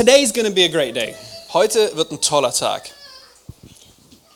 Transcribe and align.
today's 0.00 0.32
going 0.32 0.46
to 0.46 0.54
be 0.54 0.64
a 0.64 0.68
great 0.68 0.94
day. 0.94 1.14
Heute 1.52 1.94
wird 1.94 2.10
ein 2.10 2.20
toller 2.22 2.52
Tag. 2.52 2.90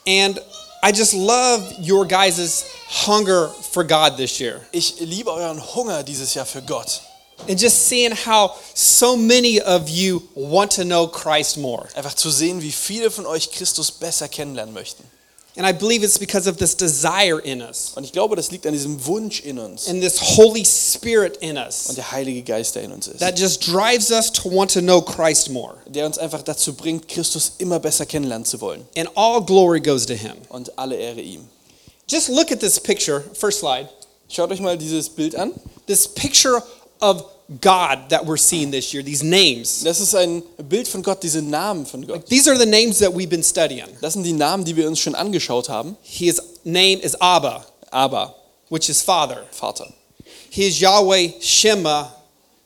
And 0.06 0.38
I 0.83 0.92
just 0.92 1.14
love 1.14 1.62
your 1.80 2.04
guys' 2.04 2.64
hunger 3.06 3.48
for 3.48 3.82
God 3.82 4.18
this 4.18 4.38
year. 4.38 4.60
Ich 4.72 5.00
liebe 5.00 5.30
euren 5.30 5.58
Hunger 5.58 6.02
dieses 6.02 6.34
Jahr 6.34 6.44
für 6.44 6.60
Gott. 6.60 7.00
And 7.48 7.58
just 7.58 7.88
seeing 7.88 8.12
how 8.12 8.56
so 8.74 9.16
many 9.16 9.58
of 9.58 9.88
you 9.88 10.29
want 10.34 10.70
to 10.72 10.84
know 10.84 11.06
Christ 11.06 11.56
more. 11.56 11.88
Einfach 11.96 12.14
zu 12.14 12.28
sehen, 12.28 12.60
wie 12.60 12.70
viele 12.70 13.10
von 13.10 13.24
euch 13.24 13.50
Christus 13.50 13.90
besser 13.90 14.28
kennenlernen 14.28 14.74
möchten. 14.74 15.02
And 15.57 15.64
I 15.64 15.73
believe 15.73 16.02
it's 16.02 16.18
because 16.18 16.48
of 16.50 16.57
this 16.57 16.77
desire 16.77 17.39
in 17.39 17.62
us 17.62 17.93
Und 17.95 18.03
ich 18.04 18.12
glaube, 18.12 18.34
das 18.34 18.50
liegt 18.50 18.66
an 18.66 18.73
diesem 18.73 19.07
Wunsch 19.07 19.41
in 19.41 19.59
uns 19.59 19.86
and 19.89 20.03
this 20.03 20.21
Holy 20.36 20.64
Spirit 20.64 21.36
in 21.36 21.57
und 21.57 21.64
us 21.64 21.86
der 21.95 22.11
Heilige 22.11 22.43
Geist, 22.43 22.75
der 22.75 22.82
in 22.82 22.93
uns 22.93 23.07
ist. 23.07 23.21
that 23.21 23.39
just 23.39 23.64
drives 23.64 24.11
us 24.11 24.32
to 24.32 24.50
want 24.50 24.72
to 24.72 24.80
know 24.80 25.00
Christ 25.00 25.50
more. 25.50 25.77
Der 25.86 26.07
uns 26.07 26.18
einfach 26.18 26.43
dazu 26.43 26.75
bringt, 26.75 27.07
Christus 27.07 27.53
immer 27.59 27.79
besser 27.79 28.04
kennenlernen 28.04 28.45
zu 28.45 28.61
wollen. 28.61 28.85
And 28.96 29.09
all 29.14 29.40
glory 29.45 29.81
goes 29.81 30.04
to 30.07 30.14
Him. 30.14 30.35
Und 30.48 30.76
alle 30.76 30.96
Ehre 30.96 31.21
ihm. 31.21 31.48
Just 32.09 32.29
look 32.29 32.51
at 32.51 32.59
this 32.61 32.81
picture, 32.81 33.23
first 33.34 33.61
slide. 33.61 33.89
Schaut 34.29 34.51
euch 34.51 34.61
mal 34.61 34.77
dieses 34.77 35.09
Bild 35.09 35.37
an. 35.37 35.53
This 35.87 36.09
picture 36.09 36.62
of 37.01 37.25
God 37.61 38.09
that 38.11 38.25
we're 38.25 38.39
seeing 38.39 38.71
this 38.71 38.95
year, 38.95 39.03
these 39.03 39.23
names. 39.23 39.84
Das 39.84 40.01
ist 40.01 40.15
ein 40.15 40.43
Bild 40.69 40.89
von 40.89 41.03
Gott, 41.03 41.23
diese 41.23 41.43
Namen 41.43 41.87
von 41.87 42.07
Gott. 42.07 42.27
These 42.27 42.48
are 42.48 42.57
the 42.57 42.67
names 42.67 42.98
that 43.01 43.12
we've 43.12 43.29
been 43.29 43.43
studying. 43.43 43.89
Das 44.01 44.15
sind 44.15 44.25
die 44.25 44.33
Namen, 44.33 44.65
die 44.65 44.75
wir 44.75 44.89
uns 44.89 44.98
schon 44.98 45.15
angeschaut 45.15 45.69
haben. 45.69 45.97
His 46.03 46.41
name 46.65 47.01
is 47.01 47.15
Abba, 47.20 47.65
Aber, 47.91 48.34
which 48.70 48.89
is 48.89 49.03
Father. 49.03 49.45
Vater. 49.51 49.93
He 50.48 50.67
is 50.67 50.80
Yahweh 50.80 51.41
Shema, 51.41 52.09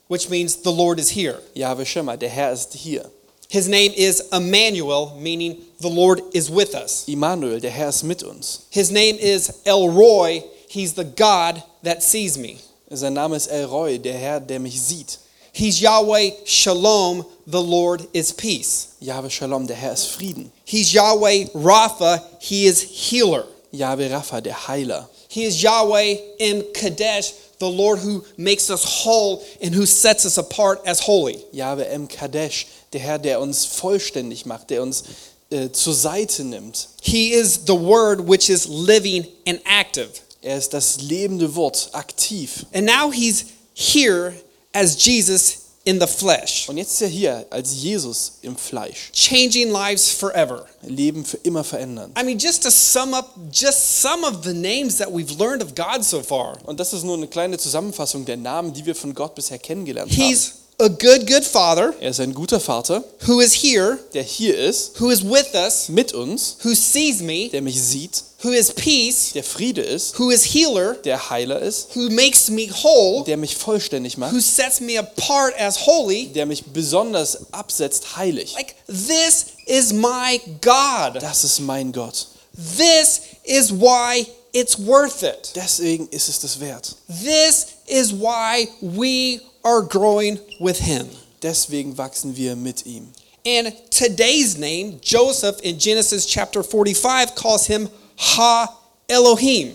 which 0.07 0.29
means 0.29 0.63
the 0.63 0.71
Lord 0.71 1.01
is 1.01 1.11
here. 1.11 1.41
Jahwe 1.57 1.85
Shema, 1.85 2.17
der 2.17 2.29
Herr 2.29 2.53
ist 2.53 2.75
hier. 2.75 3.11
His 3.49 3.67
name 3.67 3.93
is 3.97 4.29
Emmanuel, 4.31 5.17
meaning 5.19 5.57
the 5.81 5.89
Lord 5.89 6.21
is 6.35 6.51
with 6.51 6.75
us. 6.75 7.09
Immanuel, 7.09 7.59
der 7.61 7.71
Herr 7.71 7.89
ist 7.89 8.05
mit 8.05 8.23
uns. 8.23 8.67
His 8.71 8.91
name 8.91 9.17
is 9.17 9.63
El 9.65 9.89
Roy, 9.89 10.45
he's 10.69 10.93
the 10.93 11.05
God 11.05 11.63
that 11.83 12.03
sees 12.03 12.37
me. 12.37 12.59
Sein 12.91 13.13
Name 13.13 13.37
ist 13.37 13.49
El 13.49 13.67
Roy, 13.67 13.99
der 13.99 14.15
Herr, 14.15 14.41
der 14.41 14.59
mich 14.59 14.81
sieht. 14.81 15.19
He's 15.53 15.81
Yahweh 15.81 16.33
Shalom, 16.45 17.25
the 17.47 17.61
Lord 17.61 18.07
is 18.13 18.33
peace. 18.33 18.91
Jahwe 19.01 19.31
Shalom, 19.31 19.67
der 19.67 19.77
Herr 19.77 19.93
ist 19.93 20.07
Frieden. 20.07 20.53
He's 20.65 20.93
Yahweh 20.93 21.47
Rapha, 21.55 22.23
he 22.39 22.67
is 22.67 22.81
healer. 22.81 23.45
Yahweh 23.73 24.09
Rapha, 24.09 24.41
der 24.41 24.55
Heiler. 24.55 25.09
He 25.29 25.45
is 25.45 25.61
Yahweh 25.63 26.17
in 26.39 26.65
Kadesh, 26.73 27.33
the 27.59 27.69
Lord 27.69 27.99
who 27.99 28.25
makes 28.37 28.71
us 28.71 28.85
whole 28.85 29.45
and 29.61 29.75
who 29.75 29.85
sets 29.85 30.25
us 30.25 30.39
apart 30.39 30.81
as 30.87 31.01
holy. 31.01 31.37
Yahweh 31.53 31.85
Em 31.85 32.09
Kadesh, 32.09 32.67
der 32.93 33.01
Herr, 33.01 33.19
der 33.19 33.41
uns 33.41 33.67
vollständig 33.67 34.47
macht, 34.47 34.71
der 34.71 34.83
uns 34.83 35.05
äh, 35.51 35.71
zur 35.71 35.95
Seite 35.95 36.45
nimmt. 36.45 36.89
He 37.03 37.33
is 37.33 37.67
the 37.67 37.75
Word 37.75 38.27
which 38.27 38.49
is 38.49 38.67
living 38.67 39.27
and 39.47 39.61
active. 39.67 40.09
Er 40.43 40.57
ist 40.57 40.73
das 40.73 41.01
lebende 41.01 41.55
Wort, 41.55 41.91
aktiv. 41.93 42.65
And 42.73 42.87
now 42.87 43.11
he's 43.13 43.47
here 43.75 44.33
as 44.73 44.97
Jesus 45.05 45.59
in 45.85 45.99
the 46.01 46.07
flesh, 46.07 46.69
Und 46.69 46.77
jetzt 46.77 46.93
ist 46.95 47.01
er 47.03 47.09
hier 47.09 47.47
als 47.49 47.75
Jesus 47.83 48.33
im 48.43 48.57
Fleisch. 48.57 49.11
changing 49.13 49.71
lives 49.71 50.11
forever. 50.11 50.67
Leben 50.83 51.25
für 51.25 51.39
immer 51.39 51.65
verändern. 51.65 52.13
I 52.21 52.25
mean, 52.25 52.39
just 52.39 52.63
to 52.65 52.71
sum 52.71 53.15
up 53.15 53.35
just 53.51 54.03
some 54.03 54.23
of 54.27 54.45
the 54.45 54.53
names 54.53 54.99
that 54.99 55.09
we've 55.11 55.33
learned 55.39 55.63
of 55.63 55.75
God 55.75 56.05
so 56.05 56.23
far. 56.23 56.59
Und 56.67 56.79
das 56.79 56.93
ist 56.93 57.05
nur 57.05 57.17
eine 57.17 57.27
kleine 57.27 57.57
Zusammenfassung 57.57 58.25
der 58.27 58.37
Namen, 58.37 58.75
die 58.75 58.85
wir 58.85 58.95
von 58.95 59.15
Gott 59.15 59.35
bisher 59.35 59.59
kennengelernt 59.59 60.11
haben. 60.13 60.17
He's 60.23 60.53
a 60.81 60.89
good, 60.89 61.27
good 61.27 61.45
Father 61.45 61.93
Er 62.01 62.11
ist 62.11 62.21
ein 62.21 62.33
guter 62.33 62.61
Vater, 62.61 63.03
who 63.27 63.41
is 63.41 63.53
here, 63.53 63.99
der 64.15 64.23
hier 64.23 64.57
ist, 64.57 65.01
who 65.01 65.11
is 65.11 65.25
with 65.25 65.53
us, 65.55 65.89
mit 65.89 66.13
uns, 66.13 66.57
who 66.63 66.73
sees 66.73 67.21
me, 67.21 67.49
der 67.49 67.63
mich 67.63 67.83
sieht, 67.83 68.23
who 68.45 68.51
is 68.51 68.73
peace, 68.73 69.33
der 69.35 69.43
Friede 69.43 69.83
ist, 69.83 70.17
who 70.19 70.31
is 70.31 70.45
healer, 70.45 70.95
der 70.95 71.31
Heiler 71.31 71.61
ist, 71.61 71.97
who 71.97 72.09
makes 72.11 72.49
me 72.49 72.69
whole, 72.71 73.25
der 73.25 73.37
mich 73.37 73.57
vollständig 73.57 74.19
macht, 74.19 74.33
who 74.33 74.39
sets 74.39 74.81
me 74.81 74.97
apart 74.97 75.53
as 75.59 75.85
holy. 75.85 76.29
der 76.29 76.47
mich 76.47 76.65
besonders 76.67 77.53
absetzt, 77.53 78.17
heilig. 78.17 78.55
Like, 78.55 78.77
this 78.87 79.47
is 79.67 79.93
my 79.93 80.41
God. 80.61 81.21
Das 81.21 81.43
ist 81.43 81.59
mein 81.59 81.91
Gott. 81.93 82.29
This 82.77 83.21
is 83.43 83.73
why 83.73 84.27
it's 84.53 84.79
worth 84.79 85.23
it. 85.23 85.53
Deswegen 85.57 86.09
ist 86.13 86.29
es 86.29 86.39
das 86.39 86.61
wert. 86.61 86.95
This 87.09 87.67
is 87.87 88.13
why 88.13 88.69
we 88.81 89.41
are 89.65 89.83
growing 89.83 90.39
with 90.61 90.79
Him. 90.79 91.09
Deswegen 91.43 91.97
wachsen 91.97 92.37
wir 92.37 92.57
mit 92.57 92.87
ihm. 92.87 93.13
And 93.47 93.73
today's 93.91 94.59
name, 94.59 95.01
Joseph 95.01 95.61
in 95.63 95.79
Genesis 95.79 96.27
chapter 96.27 96.63
45, 96.63 97.35
calls 97.35 97.67
him 97.67 97.89
Ha 98.17 98.69
Elohim. 99.09 99.75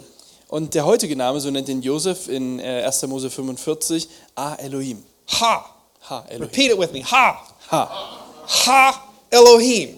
Und 0.49 0.75
der 0.75 0.85
heutige 0.85 1.15
Name, 1.15 1.39
so 1.39 1.49
nennt 1.49 1.69
ihn 1.69 1.81
Josef 1.81 2.27
in 2.27 2.59
äh, 2.59 2.83
1. 2.83 3.07
Mose 3.07 3.29
45, 3.29 4.07
A 4.35 4.55
Elohim. 4.55 5.03
Ha. 5.27 5.65
Ha 6.01 6.25
Elohim. 6.27 6.41
Repeat 6.43 6.71
it 6.71 6.77
with 6.77 6.91
me. 6.91 7.01
Ha. 7.01 7.47
Ha. 7.71 8.19
Ha 8.45 9.03
Elohim. 9.31 9.97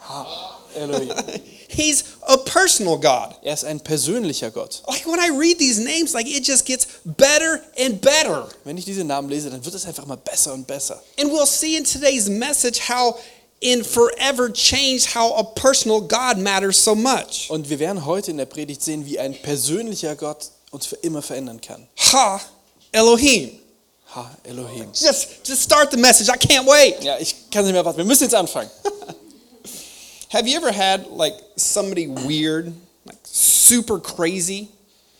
Ha 0.00 0.58
Elohim. 0.74 1.12
He's 1.72 2.04
a 2.22 2.36
personal 2.36 2.98
God. 2.98 3.34
Er 3.42 3.54
ist 3.54 3.64
ein 3.64 3.80
persönlicher 3.80 4.50
Gott. 4.50 4.82
Like 4.86 5.06
when 5.06 5.18
I 5.18 5.30
read 5.30 5.58
these 5.58 5.82
names, 5.82 6.12
like 6.12 6.26
it 6.26 6.46
just 6.46 6.66
gets 6.66 6.86
better 7.04 7.62
and 7.78 8.00
better. 8.00 8.48
Wenn 8.64 8.76
ich 8.76 8.84
diese 8.84 9.04
Namen 9.04 9.28
lese, 9.30 9.50
dann 9.50 9.64
wird 9.64 9.74
es 9.74 9.86
einfach 9.86 10.06
mal 10.06 10.16
besser 10.16 10.52
und 10.52 10.66
besser. 10.66 11.02
And 11.18 11.30
we'll 11.30 11.46
see 11.46 11.76
in 11.76 11.84
today's 11.84 12.28
message 12.28 12.80
how 12.88 13.18
in 13.60 13.82
forever 13.84 14.50
changed 14.52 15.14
how 15.14 15.32
a 15.38 15.44
personal 15.44 16.00
God 16.00 16.36
matters 16.36 16.82
so 16.82 16.94
much. 16.94 17.48
Und 17.48 17.70
wir 17.70 17.78
werden 17.78 18.04
heute 18.04 18.30
in 18.32 18.36
der 18.36 18.46
Predigt 18.46 18.82
sehen, 18.82 19.06
wie 19.06 19.18
ein 19.18 19.34
persönlicher 19.40 20.14
Gott 20.16 20.50
uns 20.70 20.86
für 20.86 20.96
immer 20.96 21.22
verändern 21.22 21.60
kann. 21.60 21.86
Ha 22.12 22.40
Elohim. 22.90 23.58
Ha 24.14 24.30
Elohim. 24.44 24.88
Just 24.92 25.46
just 25.46 25.62
start 25.62 25.90
the 25.90 25.96
message. 25.96 26.28
I 26.28 26.36
can't 26.36 26.66
wait. 26.66 27.02
Ja, 27.02 27.18
ich 27.18 27.50
kann 27.50 27.64
nicht 27.64 27.72
mehr 27.72 27.84
warten. 27.84 27.98
Wir 27.98 28.04
müssen 28.04 28.24
jetzt 28.24 28.34
anfangen. 28.34 28.70
Have 30.32 30.48
you 30.48 30.56
ever 30.56 30.72
had 30.72 31.08
like 31.08 31.34
somebody 31.56 32.06
weird, 32.06 32.72
like 33.04 33.18
super 33.22 33.98
crazy? 33.98 34.70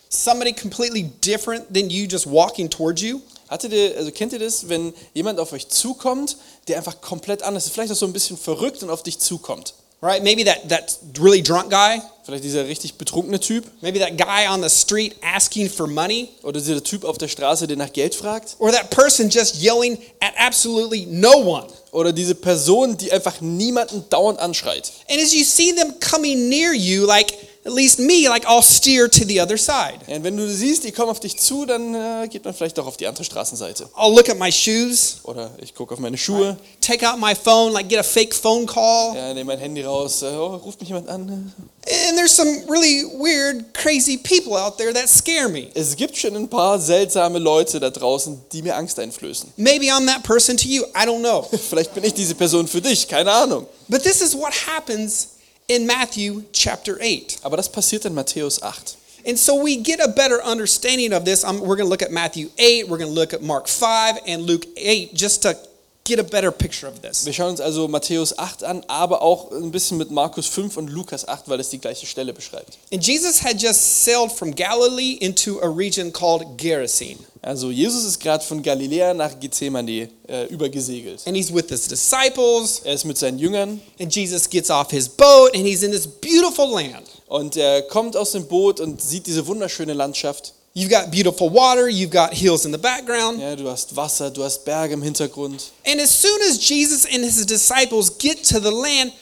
Somebody 0.09 0.55
completely 0.55 1.03
different 1.03 1.71
than 1.71 1.91
you 1.91 2.07
just 2.07 2.27
walking 2.27 2.71
towards 2.71 3.03
you? 3.03 3.21
Hattet 3.51 3.73
ihr, 3.73 3.95
also 3.99 4.11
kennt 4.11 4.33
ihr 4.33 4.39
das, 4.39 4.71
wenn 4.71 4.95
jemand 5.13 5.39
auf 5.39 5.53
euch 5.53 5.69
zukommt, 5.69 6.39
der 6.67 6.79
einfach 6.79 7.03
komplett 7.03 7.43
anders 7.43 7.67
ist, 7.67 7.75
vielleicht 7.75 7.93
auch 7.93 7.97
so 7.97 8.07
ein 8.07 8.15
bisschen 8.15 8.39
verrückt 8.39 8.83
und 8.83 8.89
auf 8.89 9.03
dich 9.03 9.19
zukommt? 9.19 9.75
Right? 10.01 10.23
Maybe 10.23 10.47
that, 10.47 10.71
that 10.71 10.99
really 11.21 11.43
drunk 11.43 11.69
guy, 11.69 12.01
Vielleicht 12.25 12.45
dieser 12.45 12.67
richtig 12.69 12.95
betrunkene 12.95 13.41
Typ 13.41 13.65
maybe 13.81 13.99
that 13.99 14.17
guy 14.17 14.49
on 14.49 14.63
the 14.63 14.71
street 14.71 15.17
asking 15.23 15.69
for 15.69 15.87
money, 15.87 16.29
oder 16.43 16.61
dieser 16.61 16.83
Typ 16.83 17.05
auf 17.05 17.19
der 17.19 17.29
Straße, 17.29 17.67
der 17.67 17.77
nach 17.77 17.93
Geld 17.93 18.15
fragt 18.15 18.57
or 18.59 18.71
that 18.71 18.91
person 18.91 19.29
just 19.29 19.63
yelling 19.63 19.99
at 20.21 20.33
absolutely 20.39 21.07
no 21.07 21.33
one. 21.33 21.67
oder 21.93 22.13
diese 22.13 22.35
Person, 22.35 22.97
die 22.97 23.13
einfach 23.13 23.41
niemanden 23.41 24.05
dauernd 24.09 24.39
anschreit. 24.39 24.93
And 25.09 25.21
as 25.21 25.35
you 25.35 25.45
see 25.45 25.75
them 25.75 25.95
coming 26.01 26.49
near 26.49 26.73
you, 26.73 27.07
like 27.07 27.35
at 27.65 27.73
least 27.73 27.99
me, 28.01 28.29
like 28.29 28.45
I'll 28.45 28.63
steer 28.63 29.09
to 29.09 29.25
the 29.25 29.41
other 29.41 29.57
side. 29.57 30.01
Und 30.09 30.25
wenn 30.25 30.37
du 30.37 30.49
siehst, 30.49 30.85
die 30.85 30.93
kommen 30.93 31.11
auf 31.11 31.21
dich 31.21 31.39
zu, 31.39 31.65
dann 31.65 31.95
äh, 31.95 32.29
geht 32.29 32.45
man 32.45 32.55
vielleicht 32.55 32.79
doch 32.79 32.87
auf 32.87 32.97
die 32.97 33.07
andere 33.07 33.25
Straßenseite. 33.25 33.89
I'll 33.97 34.15
look 34.15 34.29
at 34.29 34.39
my 34.39 34.51
shoes, 34.51 35.19
Oder 35.23 35.51
ich 35.61 35.75
gucke 35.75 35.95
auf 35.95 36.01
meine 36.01 36.19
Schuhe, 36.19 36.57
take 36.81 37.09
out 37.09 37.21
my 37.21 37.35
phone, 37.35 37.73
like 37.73 37.89
get 37.89 38.01
a 38.01 38.03
fake 38.03 38.35
phone 38.35 38.67
call. 38.67 39.15
ja, 39.15 39.33
nehme 39.33 39.45
mein 39.53 39.59
Handy 39.59 39.83
raus, 39.83 40.23
äh, 40.23 40.27
oh, 40.27 40.57
ruft 40.57 40.81
mich 40.81 40.89
jemand 40.89 41.09
an. 41.09 41.53
And 41.85 42.17
there's 42.17 42.35
some 42.35 42.65
really 42.69 43.05
weird, 43.05 43.75
crazy 43.75 44.17
people 44.17 44.57
out 44.57 44.79
there 44.79 44.93
that 44.93 45.09
scare 45.09 45.49
me. 45.49 45.69
Es 45.75 45.97
gibt 45.97 46.17
schon 46.17 46.37
ein 46.37 46.49
paar 46.49 46.79
seltsame 46.79 47.39
Leute 47.41 47.81
da 47.81 47.91
draußen, 47.91 48.41
die 48.53 48.63
mir 48.63 48.77
Angst 48.77 48.99
einflößen. 48.99 49.53
Maybe 49.57 49.87
I'm 49.87 50.07
that 50.07 50.23
person 50.23 50.57
to 50.57 50.69
you. 50.69 50.85
I 50.95 51.05
don't 51.05 51.21
know. 51.21 51.49
Vielleicht 51.69 51.95
bin 51.95 52.05
ich 52.05 52.15
diese 52.15 52.35
Person 52.35 52.67
für 52.69 52.81
dich, 52.81 53.09
keine 53.09 53.33
Ahnung. 53.33 53.67
But 53.89 54.03
this 54.05 54.21
is 54.23 54.35
what 54.35 54.53
happens 54.67 55.29
in 55.73 55.87
Matthew 55.87 56.45
chapter 56.53 56.99
8. 57.01 57.41
Aber 57.45 57.57
das 57.57 57.69
passiert 57.69 58.05
in 58.05 58.15
Matthäus 58.15 58.63
8. 58.63 58.97
And 59.25 59.39
so 59.39 59.63
we 59.63 59.77
get 59.77 60.01
a 60.01 60.09
better 60.09 60.43
understanding 60.43 61.13
of 61.13 61.25
this. 61.25 61.45
Um, 61.45 61.61
we're 61.61 61.77
going 61.77 61.87
to 61.87 61.91
look 61.91 62.03
at 62.03 62.11
Matthew 62.11 62.51
8, 62.59 62.89
we're 62.89 62.99
going 62.99 63.11
to 63.11 63.15
look 63.15 63.33
at 63.33 63.41
Mark 63.43 63.69
5 63.69 64.19
and 64.27 64.43
Luke 64.43 64.67
8 64.77 65.15
just 65.15 65.43
to 65.43 65.57
get 66.05 66.19
a 66.19 66.23
better 66.23 66.51
picture 66.51 66.89
of 66.89 67.01
this. 67.01 67.25
Wir 67.25 67.33
schauen 67.33 67.51
uns 67.51 67.61
also 67.61 67.87
Matthäus 67.89 68.37
8 68.39 68.65
an, 68.65 68.85
aber 68.89 69.23
auch 69.23 69.53
ein 69.53 69.71
bisschen 69.71 69.99
mit 69.99 70.11
Markus 70.11 70.47
5 70.47 70.77
und 70.77 70.89
Lukas 70.91 71.27
8, 71.29 71.49
weil 71.49 71.61
es 71.61 71.71
die 71.71 71.79
gleiche 71.79 72.07
Stelle 72.07 72.33
beschreibt. 72.33 72.79
And 72.93 73.05
Jesus 73.07 73.43
had 73.43 73.61
just 73.63 74.05
sailed 74.05 74.33
from 74.33 74.55
Galilee 74.55 75.13
into 75.21 75.61
a 75.61 75.69
region 75.69 76.13
called 76.13 76.45
Gerasene. 76.59 77.19
Also 77.45 77.71
Jesus 77.71 78.05
ist 78.05 78.21
gerade 78.21 78.45
von 78.45 78.63
Galiläa 78.63 79.15
nach 79.15 79.39
Gethsemane 79.41 80.09
äh, 80.29 80.47
übergesegelt. 80.47 81.23
And 81.27 81.37
he's 81.37 81.53
with 81.53 81.65
his 81.69 81.89
disciples. 81.89 82.81
Er 82.85 82.95
ist 82.95 83.05
mit 83.05 83.19
seinen 83.19 83.39
Jüngern 83.39 83.81
And 84.01 84.15
Jesus 84.15 84.49
gets 84.49 84.71
off 84.71 84.91
his 84.91 85.09
boat 85.09 85.55
and 85.55 85.67
he's 85.67 85.83
in 85.83 85.91
this 85.91 86.07
beautiful 86.07 86.69
land. 86.71 87.07
und 87.27 87.57
er 87.57 87.83
kommt 87.83 88.17
aus 88.17 88.33
dem 88.33 88.47
Boot 88.47 88.79
und 88.79 89.01
sieht 89.03 89.27
diese 89.27 89.47
wunderschöne 89.47 89.93
Landschaft. 89.93 90.53
You've 90.75 90.91
got 90.91 91.11
beautiful 91.11 91.51
water, 91.51 91.87
you've 91.87 92.11
got 92.11 92.33
hills 92.33 92.65
in 92.65 92.73
the 92.73 92.79
background. 92.79 93.39
Ja, 93.41 93.55
du 93.55 93.69
hast 93.69 93.95
Wasser, 93.95 94.31
du 94.31 94.43
hast 94.43 94.65
Berge 94.65 94.93
im 94.93 95.03
Hintergrund. 95.03 95.71
And 95.85 96.01
as 96.01 96.11
soon 96.11 96.41
as 96.43 96.59
Jesus 96.59 97.05
and 97.05 97.23
his 97.23 97.45
disciples 97.45 98.09
get 98.09 98.43
to 98.45 98.59
the 98.59 98.71
land, 98.71 99.13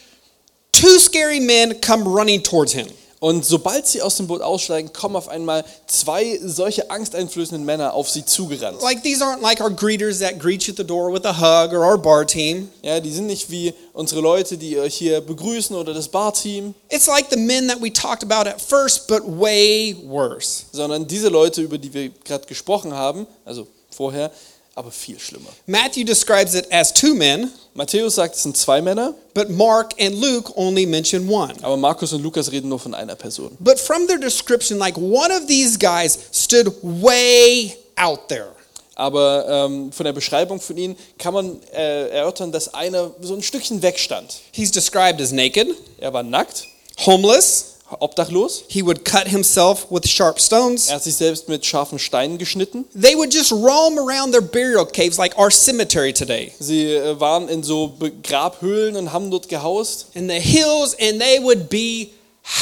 two 0.70 1.00
scary 1.00 1.40
men 1.40 1.80
come 1.80 2.06
running 2.06 2.40
towards 2.40 2.72
him. 2.72 2.86
Und 3.20 3.44
sobald 3.44 3.86
sie 3.86 4.00
aus 4.00 4.16
dem 4.16 4.26
Boot 4.26 4.40
aussteigen, 4.40 4.94
kommen 4.94 5.14
auf 5.14 5.28
einmal 5.28 5.62
zwei 5.86 6.40
solche 6.42 6.90
angsteinflößenden 6.90 7.62
Männer 7.66 7.92
auf 7.92 8.08
sie 8.08 8.24
zugerannt. 8.24 8.80
Like 8.80 9.02
these 9.02 9.22
aren't 9.22 9.42
like 9.42 9.60
our 9.60 9.70
greeters 9.70 10.20
that 10.20 10.38
greet 10.38 10.62
you 10.66 10.72
at 10.72 10.78
the 10.78 10.84
door 10.86 11.12
with 11.12 11.26
a 11.26 11.34
hug 11.36 11.74
or 11.74 11.84
our 11.84 11.98
bar 11.98 12.26
team. 12.26 12.70
Ja, 12.80 12.98
die 12.98 13.12
sind 13.12 13.26
nicht 13.26 13.50
wie 13.50 13.74
unsere 13.92 14.22
Leute, 14.22 14.56
die 14.56 14.78
euch 14.78 14.94
hier 14.94 15.20
begrüßen 15.20 15.76
oder 15.76 15.92
das 15.92 16.08
Barteam, 16.08 16.74
It's 16.88 17.06
like 17.08 17.26
the 17.30 17.36
men 17.38 17.68
that 17.68 17.82
we 17.82 17.92
talked 17.92 18.24
about 18.24 18.48
at 18.48 18.58
first, 18.58 19.06
but 19.06 19.20
way 19.24 19.94
worse. 20.06 20.64
sondern 20.72 21.06
diese 21.06 21.28
Leute, 21.28 21.60
über 21.60 21.76
die 21.76 21.92
wir 21.92 22.08
gerade 22.24 22.46
gesprochen 22.46 22.94
haben, 22.94 23.26
also 23.44 23.66
vorher, 23.90 24.30
aber 24.74 24.90
viel 24.90 25.18
schlimmer. 25.18 25.50
Matthew 25.66 26.04
describes 26.04 26.54
it 26.54 26.66
as 26.72 26.92
two 26.92 27.14
men, 27.14 27.50
Matthäus 27.74 28.14
sagt, 28.16 28.36
es 28.36 28.42
sind 28.42 28.56
zwei 28.56 28.80
Männer, 28.80 29.14
but 29.34 29.50
Mark 29.50 29.94
and 30.00 30.14
Luke 30.20 30.52
only 30.56 30.86
mention 30.86 31.28
one. 31.28 31.52
aber 31.62 31.76
Markus 31.76 32.12
und 32.12 32.22
Lukas 32.22 32.50
reden 32.50 32.68
nur 32.68 32.78
von 32.78 32.94
einer 32.94 33.14
Person. 33.16 33.56
But 33.60 33.78
from 33.78 34.06
their 34.06 34.18
description, 34.18 34.78
like 34.78 34.96
one 34.96 35.30
of 35.32 35.46
these 35.46 35.78
guys 35.78 36.18
stood 36.32 36.72
way 36.82 37.76
out 37.96 38.28
there. 38.28 38.48
Aber 38.96 39.46
ähm, 39.48 39.92
von 39.92 40.04
der 40.04 40.12
Beschreibung 40.12 40.60
von 40.60 40.76
ihnen 40.76 40.96
kann 41.18 41.32
man 41.32 41.58
äh, 41.72 42.08
erörtern, 42.08 42.52
dass 42.52 42.74
einer 42.74 43.12
so 43.22 43.34
ein 43.34 43.42
Stückchen 43.42 43.80
wegstand. 43.82 44.40
He's 44.52 44.70
described 44.70 45.20
as 45.22 45.32
naked, 45.32 45.68
Er 45.98 46.12
war 46.12 46.22
nackt, 46.22 46.66
homeless. 47.06 47.76
Obdachlos, 47.98 48.64
He 48.68 48.82
would 48.82 49.04
cut 49.04 49.26
himself 49.28 49.86
with 49.90 50.06
sharp 50.08 50.40
stones. 50.40 50.88
er 50.88 50.96
hat 50.96 51.04
sich 51.04 51.16
selbst 51.16 51.48
mit 51.48 51.64
scharfen 51.66 51.98
Steinen 51.98 52.38
geschnitten. 52.38 52.84
They 52.94 53.16
would 53.16 53.32
just 53.34 53.50
roam 53.52 53.98
around 53.98 54.32
their 54.32 54.42
burial 54.42 54.86
caves 54.86 55.18
like 55.18 55.36
our 55.38 55.50
cemetery 55.50 56.12
today. 56.12 56.52
Sie 56.58 56.86
äh, 56.94 57.18
waren 57.18 57.48
in 57.48 57.62
so 57.62 57.92
Grabhöhlen 58.22 58.96
und 58.96 59.12
haben 59.12 59.30
dort 59.30 59.48
gehaust. 59.48 60.06
In 60.14 60.28
the 60.28 60.40
hills, 60.40 60.94
and 61.00 61.20
they 61.20 61.42
would 61.42 61.68
be 61.68 62.08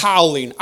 howling. 0.03 0.53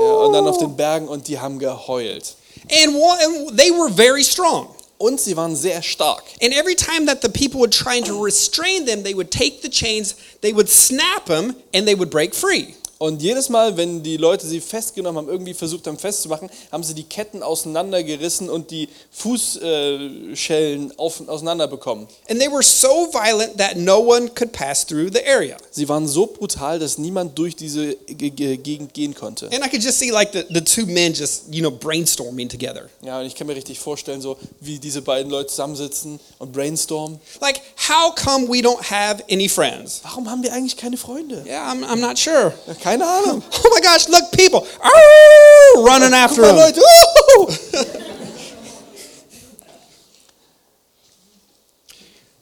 Ja, 0.00 0.06
und 0.06 0.32
dann 0.32 0.46
auf 0.46 0.58
den 0.58 0.76
Bergen 0.76 1.08
und 1.08 1.28
die 1.28 1.38
haben 1.38 1.58
geheult. 1.58 2.34
And, 2.70 2.96
and 2.96 3.56
they 3.56 3.70
were 3.70 3.90
very 3.90 4.24
strong. 4.24 4.68
Und 4.98 5.20
sie 5.20 5.36
waren 5.36 5.54
sehr 5.54 5.82
stark. 5.82 6.22
And 6.42 6.54
every 6.54 6.74
time 6.74 7.06
that 7.06 7.20
the 7.20 7.28
people 7.28 7.60
would 7.60 7.72
try 7.72 8.00
to 8.00 8.18
restrain 8.22 8.86
them, 8.86 9.02
they 9.04 9.14
would 9.14 9.30
take 9.30 9.60
the 9.62 9.68
chains, 9.68 10.16
they 10.40 10.54
would 10.54 10.70
snap 10.70 11.26
them, 11.26 11.54
and 11.74 11.86
they 11.86 11.94
would 11.94 12.10
break 12.10 12.34
free. 12.34 12.74
Und 12.98 13.20
jedes 13.22 13.48
Mal, 13.50 13.76
wenn 13.76 14.02
die 14.02 14.16
Leute 14.16 14.46
sie 14.46 14.60
festgenommen 14.60 15.18
haben, 15.18 15.28
irgendwie 15.28 15.52
versucht 15.52 15.86
haben 15.86 15.98
festzumachen, 15.98 16.48
haben 16.72 16.82
sie 16.82 16.94
die 16.94 17.02
Ketten 17.04 17.42
auseinandergerissen 17.42 18.48
und 18.48 18.70
die 18.70 18.88
Fußschellen 19.10 20.92
auf, 20.98 21.26
auseinanderbekommen. 21.28 22.06
And 22.28 22.40
they 22.40 22.50
were 22.50 22.62
so 22.62 23.08
violent 23.12 23.58
that 23.58 23.76
no 23.76 23.98
one 23.98 24.28
could 24.30 24.52
pass 24.52 24.84
through 24.86 25.10
the 25.12 25.24
area. 25.26 25.56
Sie 25.70 25.88
waren 25.88 26.06
so 26.08 26.26
brutal, 26.26 26.78
dass 26.78 26.98
niemand 26.98 27.36
durch 27.38 27.54
diese 27.56 27.94
Ge- 28.06 28.30
Ge- 28.30 28.56
Gegend 28.56 28.94
gehen 28.94 29.14
konnte. 29.14 29.46
And 29.46 29.64
I 29.64 29.68
could 29.68 29.82
just 29.82 29.98
see 29.98 30.10
like 30.10 30.32
the, 30.32 30.44
the 30.50 30.62
two 30.62 30.86
men 30.86 31.12
just, 31.12 31.44
you 31.52 31.60
know, 31.60 31.70
brainstorming 31.70 32.48
together. 32.48 32.88
Ja, 33.02 33.20
und 33.20 33.26
ich 33.26 33.34
kann 33.34 33.46
mir 33.46 33.56
richtig 33.56 33.78
vorstellen, 33.78 34.20
so 34.20 34.36
wie 34.60 34.78
diese 34.78 35.02
beiden 35.02 35.30
Leute 35.30 35.48
zusammensitzen 35.50 36.18
und 36.38 36.52
brainstormen. 36.52 37.18
Like, 37.40 37.60
how 37.88 38.14
come 38.14 38.48
we 38.48 38.58
don't 38.60 38.82
have 38.90 39.22
any 39.30 39.48
friends? 39.48 40.00
Warum 40.02 40.30
haben 40.30 40.42
wir 40.42 40.52
eigentlich 40.52 40.76
keine 40.76 40.96
Freunde? 40.96 41.44
Yeah, 41.46 41.70
I'm, 41.72 41.84
I'm 41.84 42.00
not 42.00 42.18
sure. 42.18 42.52
Keine 42.86 43.04
Ahnung. 43.04 43.42
Oh 43.64 43.68
my 43.74 43.80
gosh, 43.80 44.06
look, 44.08 44.30
people. 44.30 44.64
Oh, 44.84 45.84
running 45.84 46.14
after 46.14 46.44
him. 46.44 46.54
Leute. 46.54 46.80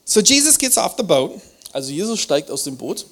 So 0.07 0.21
Jesus 0.21 0.55
gets 0.59 0.77
off 0.77 0.95
the 0.97 1.03
boat, 1.03 1.41
Also 1.73 1.91
Jesus 1.91 2.19
steigt 2.19 2.51
aus 2.51 2.63
dem 2.63 2.77
Boot 2.77 3.05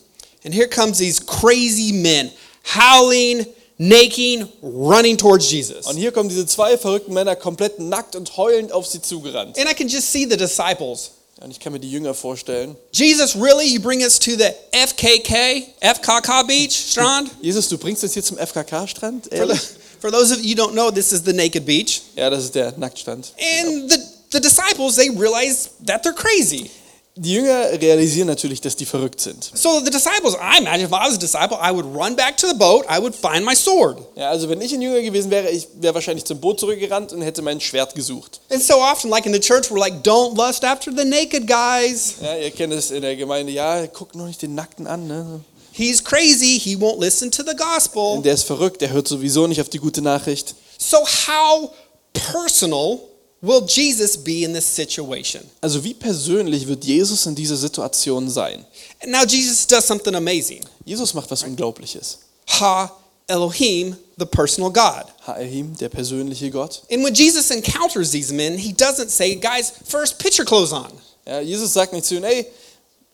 and 0.45 0.53
here 0.53 0.68
comes 0.68 1.00
these 1.00 1.19
crazy 1.19 1.91
men 1.91 2.31
howling, 2.63 3.47
naked, 3.80 4.47
running 4.62 5.18
towards 5.18 5.50
Jesus. 5.51 5.88
und 5.88 5.97
hier 5.97 6.12
kommen 6.12 6.30
diese 6.30 6.45
zwei 6.45 6.77
verrückten 6.77 7.13
Männer 7.13 7.35
komplett 7.35 7.80
nackt 7.80 8.15
und 8.15 8.38
heulend 8.38 8.71
auf 8.71 8.85
sie 8.85 9.01
zugerannt. 9.01 9.57
And 9.57 9.68
I 9.69 9.74
can 9.74 9.88
just 9.88 10.12
see 10.12 10.25
the 10.30 10.38
disciples. 10.38 11.12
Und 11.44 11.51
ich 11.51 11.60
kann 11.60 11.74
mir 11.74 11.80
die 11.80 11.92
Jünger 11.92 12.13
vorstellen. 12.13 12.78
Jesus, 12.94 13.36
really? 13.36 13.68
You 13.68 13.81
bring 13.81 14.01
us 14.01 14.18
to 14.18 14.31
the 14.31 14.51
FKK, 14.72 15.68
FKK 15.81 16.44
Beach 16.48 16.72
Strand? 16.72 17.31
Jesus, 17.42 17.68
du 17.68 17.78
bringst 17.78 18.01
uns 18.01 18.13
hier 18.13 18.24
zum 18.24 18.38
FKK-Strand? 18.38 19.28
For, 19.36 19.48
the, 19.48 19.60
for 20.00 20.10
those 20.10 20.34
of 20.34 20.42
you 20.42 20.56
who 20.56 20.63
don't 20.63 20.72
know, 20.72 20.90
this 20.90 21.12
is 21.12 21.22
the 21.25 21.34
naked 21.34 21.66
beach. 21.66 22.01
Ja, 22.16 22.30
das 22.30 22.45
ist 22.45 22.56
der 22.56 22.72
Nacktstrand. 22.78 23.34
And 23.38 23.92
the, 23.92 23.98
the 24.31 24.40
disciples, 24.40 24.95
they 24.95 25.10
realize 25.10 25.72
that 25.86 26.06
they're 26.06 26.13
crazy. 26.13 26.72
Die 27.15 27.33
Jünger 27.33 27.69
realisieren 27.80 28.25
natürlich, 28.25 28.60
dass 28.60 28.75
die 28.75 28.88
verrückt 28.88 29.21
sind. 29.21 29.51
So 29.54 29.80
the 29.86 29.92
disciples, 29.92 30.33
I 30.33 30.60
imagine 30.60 30.86
if 30.86 30.89
I 30.89 31.07
was 31.07 31.13
a 31.13 31.18
disciple, 31.18 31.57
I 31.62 31.71
would 31.71 31.86
run 31.86 32.15
back 32.15 32.38
to 32.38 32.48
the 32.48 32.56
boat, 32.56 32.86
I 32.89 33.00
would 33.00 33.13
find 33.13 33.45
my 33.45 33.56
sword. 33.56 34.00
Ja, 34.15 34.31
also 34.31 34.50
wenn 34.50 34.60
ich 34.62 34.74
ein 34.74 34.81
Jünger 34.81 35.00
gewesen 35.01 35.30
wäre, 35.30 35.51
ich 35.51 35.68
wäre 35.75 35.94
wahrscheinlich 35.94 36.25
zum 36.25 36.39
Boot 36.39 36.60
zurückgerannt 36.60 37.13
und 37.13 37.21
hätte 37.21 37.44
mein 37.44 37.62
Schwert 37.62 37.94
gesucht. 37.94 38.42
And 38.50 38.63
so 38.63 38.81
often, 38.81 39.10
like 39.10 39.27
in 39.27 39.33
the 39.33 39.39
church, 39.39 39.69
we're 39.69 39.77
like, 39.77 40.01
don't 40.04 40.36
lust 40.36 40.65
after 40.65 40.92
the 40.92 41.06
naked 41.06 41.45
guys. 41.45 42.15
Ja, 42.19 42.36
ihr 42.36 42.50
kennt 42.50 42.74
es 42.74 42.89
in 42.89 43.04
der 43.04 43.16
Gemeinde. 43.16 43.51
Ja, 43.51 43.86
guckt 43.86 44.16
nur 44.16 44.25
nicht 44.25 44.42
den 44.42 44.56
Nackten 44.56 44.88
an. 44.88 45.06
Ne? 45.06 45.42
He's 45.71 46.04
crazy, 46.04 46.59
he 46.59 46.75
won't 46.75 47.00
listen 47.00 47.30
to 47.30 47.44
the 47.44 47.56
gospel. 47.56 48.24
Der 48.24 48.33
ist 48.33 48.44
verrückt, 48.44 48.81
der 48.81 48.89
hört 48.89 49.07
sowieso 49.07 49.45
nicht 49.45 49.62
auf 49.62 49.69
die 49.69 49.80
gute 49.80 50.01
Nachricht. 50.01 50.56
So, 50.80 50.98
how 50.98 51.69
personal 52.13 53.00
will 53.44 53.68
Jesus 53.68 54.18
be 54.18 54.44
in 54.44 54.54
this 54.54 54.66
situation? 54.66 55.44
Also 55.62 55.84
wie 55.84 55.94
persönlich 55.94 56.66
wird 56.68 56.84
Jesus 56.84 57.25
in 57.25 57.36
dieser 57.36 57.57
Situation 57.57 58.30
sein? 58.30 58.66
And 59.01 59.12
Now, 59.12 59.24
Jesus 59.25 59.68
does 59.68 59.86
something 59.86 60.16
amazing. 60.16 60.63
Jesus 60.86 61.13
macht 61.13 61.30
was 61.30 61.44
Unglaubliches. 61.44 62.19
Ha 62.60 62.92
Elohim, 63.28 63.95
the 64.18 64.25
personal 64.25 64.69
God. 64.69 65.06
Ha-Elohim, 65.25 65.75
der 65.78 65.90
persönliche 65.90 66.50
Gott. 66.51 66.84
And 66.92 67.04
when 67.04 67.13
Jesus 67.13 67.51
encounters 67.51 68.12
these 68.12 68.34
men, 68.34 68.57
he 68.57 68.74
doesn't 68.74 69.10
say, 69.10 69.36
guys, 69.36 69.72
first 69.86 70.19
put 70.19 70.38
your 70.38 70.45
clothes 70.45 70.74
on. 70.74 70.92
Ja, 71.25 71.40
Jesus 71.40 71.74
sagt 71.74 71.94
nicht 71.94 72.06
zu 72.06 72.16
ihnen, 72.16 72.25
ey, 72.25 72.45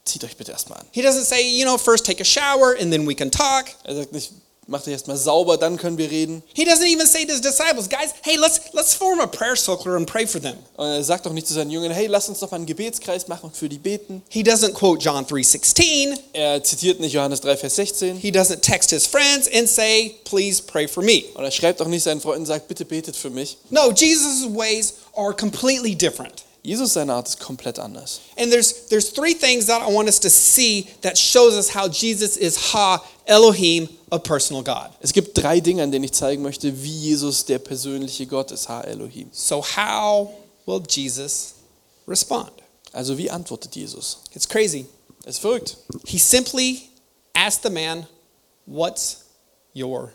zieht 0.03 0.23
euch 0.23 0.35
bitte 0.35 0.51
erstmal 0.51 0.79
an. 0.79 0.85
He 0.91 1.01
doesn't 1.01 1.25
say, 1.25 1.41
you 1.41 1.63
know, 1.63 1.77
first 1.77 2.05
take 2.05 2.19
a 2.19 2.25
shower 2.25 2.75
and 2.79 2.91
then 2.91 3.05
we 3.07 3.13
can 3.13 3.29
talk. 3.29 3.67
Er 3.83 3.95
sagt 3.95 4.11
nicht, 4.11 4.31
macht 4.69 4.87
euch 4.87 4.93
erstmal 4.93 5.17
sauber, 5.17 5.57
dann 5.57 5.77
können 5.77 5.97
wir 5.97 6.09
reden. 6.09 6.43
He 6.53 6.63
doesn't 6.63 6.85
even 6.85 7.05
say 7.05 7.25
to 7.25 7.31
his 7.31 7.41
disciples, 7.41 7.89
guys, 7.89 8.13
hey, 8.21 8.37
let's 8.37 8.61
let's 8.73 8.93
form 8.93 9.19
a 9.19 9.27
prayer 9.27 9.55
circle 9.55 9.95
and 9.95 10.05
pray 10.05 10.25
for 10.25 10.41
them. 10.41 10.55
Und 10.77 10.87
er 10.87 11.03
sagt 11.03 11.27
auch 11.27 11.33
nicht 11.33 11.47
zu 11.47 11.53
seinen 11.53 11.71
Jüngern, 11.71 11.91
hey, 11.91 12.07
lass 12.07 12.29
uns 12.29 12.39
doch 12.39 12.51
mal 12.51 12.57
einen 12.57 12.65
Gebetskreis 12.65 13.27
machen 13.27 13.47
und 13.47 13.55
für 13.55 13.69
die 13.69 13.77
beten. 13.77 14.21
He 14.29 14.43
doesn't 14.43 14.73
quote 14.73 15.01
John 15.03 15.25
3:16. 15.25 16.17
Er 16.33 16.63
zitiert 16.63 16.99
nicht 16.99 17.13
Johannes 17.13 17.41
3, 17.41 17.57
Vers 17.57 17.75
16. 17.75 18.17
He 18.17 18.31
doesn't 18.31 18.61
text 18.61 18.91
his 18.91 19.05
friends 19.05 19.49
and 19.53 19.67
say, 19.69 20.15
please 20.23 20.61
pray 20.61 20.87
for 20.87 21.03
me. 21.03 21.23
Und 21.33 21.43
er 21.43 21.51
schreibt 21.51 21.81
auch 21.81 21.87
nicht 21.87 22.03
seinen 22.03 22.21
Freunden 22.21 22.41
und 22.41 22.47
sagt, 22.47 22.67
bitte 22.67 22.85
betet 22.85 23.15
für 23.15 23.29
mich. 23.29 23.57
No, 23.69 23.91
Jesus' 23.91 24.47
ways 24.53 24.93
are 25.15 25.33
completely 25.33 25.95
different. 25.95 26.43
Jesus, 26.61 26.93
seine 26.93 27.13
Art 27.13 27.27
ist 27.27 27.39
komplett 27.39 27.79
anders. 27.79 28.19
And 28.37 28.51
there's 28.51 28.87
there's 28.89 29.09
three 29.11 29.33
things 29.33 29.65
that 29.67 29.81
I 29.81 29.91
want 29.91 30.09
us 30.09 30.19
to 30.19 30.29
see 30.29 30.87
that 31.01 31.17
shows 31.17 31.53
us 31.55 31.73
how 31.73 31.87
Jesus 31.87 32.35
is 32.35 32.73
Ha 32.73 33.01
Elohim, 33.25 33.87
a 34.11 34.19
personal 34.19 34.63
God. 34.63 34.89
Es 34.99 35.13
gibt 35.13 35.37
drei 35.37 35.61
Dinge, 35.61 35.83
an 35.83 35.91
denen 35.91 36.03
ich 36.03 36.11
zeigen 36.11 36.41
möchte, 36.41 36.83
wie 36.83 36.97
Jesus 36.97 37.45
der 37.45 37.59
persönliche 37.59 38.25
Gott 38.25 38.51
ist, 38.51 38.67
Ha-Elohim. 38.67 39.29
So 39.31 39.63
how 39.63 40.31
will 40.65 40.81
Jesus 40.87 41.53
respond? 42.07 42.51
Also 42.91 43.17
wie 43.17 43.29
antwortet 43.29 43.75
Jesus? 43.75 44.17
It's 44.33 44.47
crazy. 44.47 44.87
Es 45.23 45.35
ist 45.35 45.39
verrückt. 45.39 45.77
He 46.05 46.17
simply 46.17 46.89
asked 47.33 47.63
the 47.63 47.69
man, 47.69 48.07
"What's 48.65 49.25
your 49.75 50.11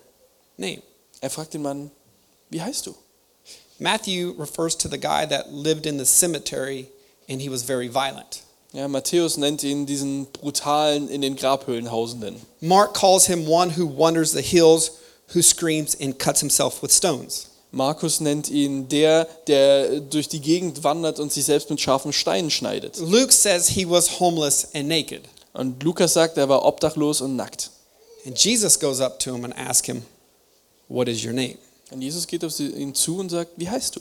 name?" 0.56 0.82
Er 1.20 1.30
fragt 1.30 1.54
den 1.54 1.62
Mann, 1.62 1.90
wie 2.50 2.60
heißt 2.60 2.86
du? 2.86 2.94
Matthew 3.78 4.34
refers 4.38 4.76
to 4.76 4.88
the 4.88 4.98
guy 4.98 5.26
that 5.26 5.52
lived 5.52 5.86
in 5.86 5.98
the 5.98 6.06
cemetery 6.06 6.88
and 7.28 7.40
he 7.40 7.48
was 7.48 7.62
very 7.62 7.88
violent. 7.88 8.42
Ja, 8.72 8.88
Matthäus 8.88 9.36
nennt 9.36 9.62
ihn 9.62 9.86
diesen 9.86 10.26
brutalen, 10.32 11.08
in 11.08 11.22
den 11.22 11.36
Grabhöhlen 11.36 11.92
hausenden. 11.92 12.40
Mark 12.60 12.92
calls 12.92 13.26
him 13.26 13.46
one 13.46 13.70
who 13.70 13.86
wanders 13.86 14.32
the 14.32 14.42
hills, 14.42 14.98
who 15.32 15.42
screams 15.42 15.94
and 16.00 16.18
cuts 16.18 16.40
himself 16.40 16.82
with 16.82 16.92
stones. 16.92 17.50
Markus 17.70 18.20
nennt 18.20 18.50
ihn 18.50 18.88
der, 18.88 19.26
der 19.46 20.00
durch 20.00 20.28
die 20.28 20.40
Gegend 20.40 20.82
wandert 20.82 21.20
und 21.20 21.32
sich 21.32 21.44
selbst 21.44 21.70
mit 21.70 21.80
scharfen 21.80 22.12
Steinen 22.12 22.50
schneidet. 22.50 22.98
Luke 22.98 23.32
says 23.32 23.68
he 23.68 23.88
was 23.88 24.20
homeless 24.20 24.68
and 24.74 24.88
naked. 24.88 25.22
Und 25.52 25.82
Lukas 25.82 26.14
sagt, 26.14 26.36
er 26.36 26.48
war 26.48 26.64
obdachlos 26.64 27.20
und 27.20 27.36
nackt. 27.36 27.70
And 28.26 28.36
Jesus 28.36 28.78
goes 28.78 29.00
up 29.00 29.20
to 29.20 29.34
him 29.34 29.44
and 29.44 29.54
asks 29.56 29.86
him, 29.86 30.02
What 30.88 31.08
is 31.08 31.24
your 31.24 31.32
name? 31.32 31.58
Und 31.94 32.02
Jesus 32.02 32.26
geht 32.26 32.44
auf 32.44 32.58
ihn 32.58 32.92
zu 32.92 33.18
und 33.18 33.30
sagt, 33.30 33.52
wie 33.56 33.70
heißt 33.70 33.94
du? 33.94 34.00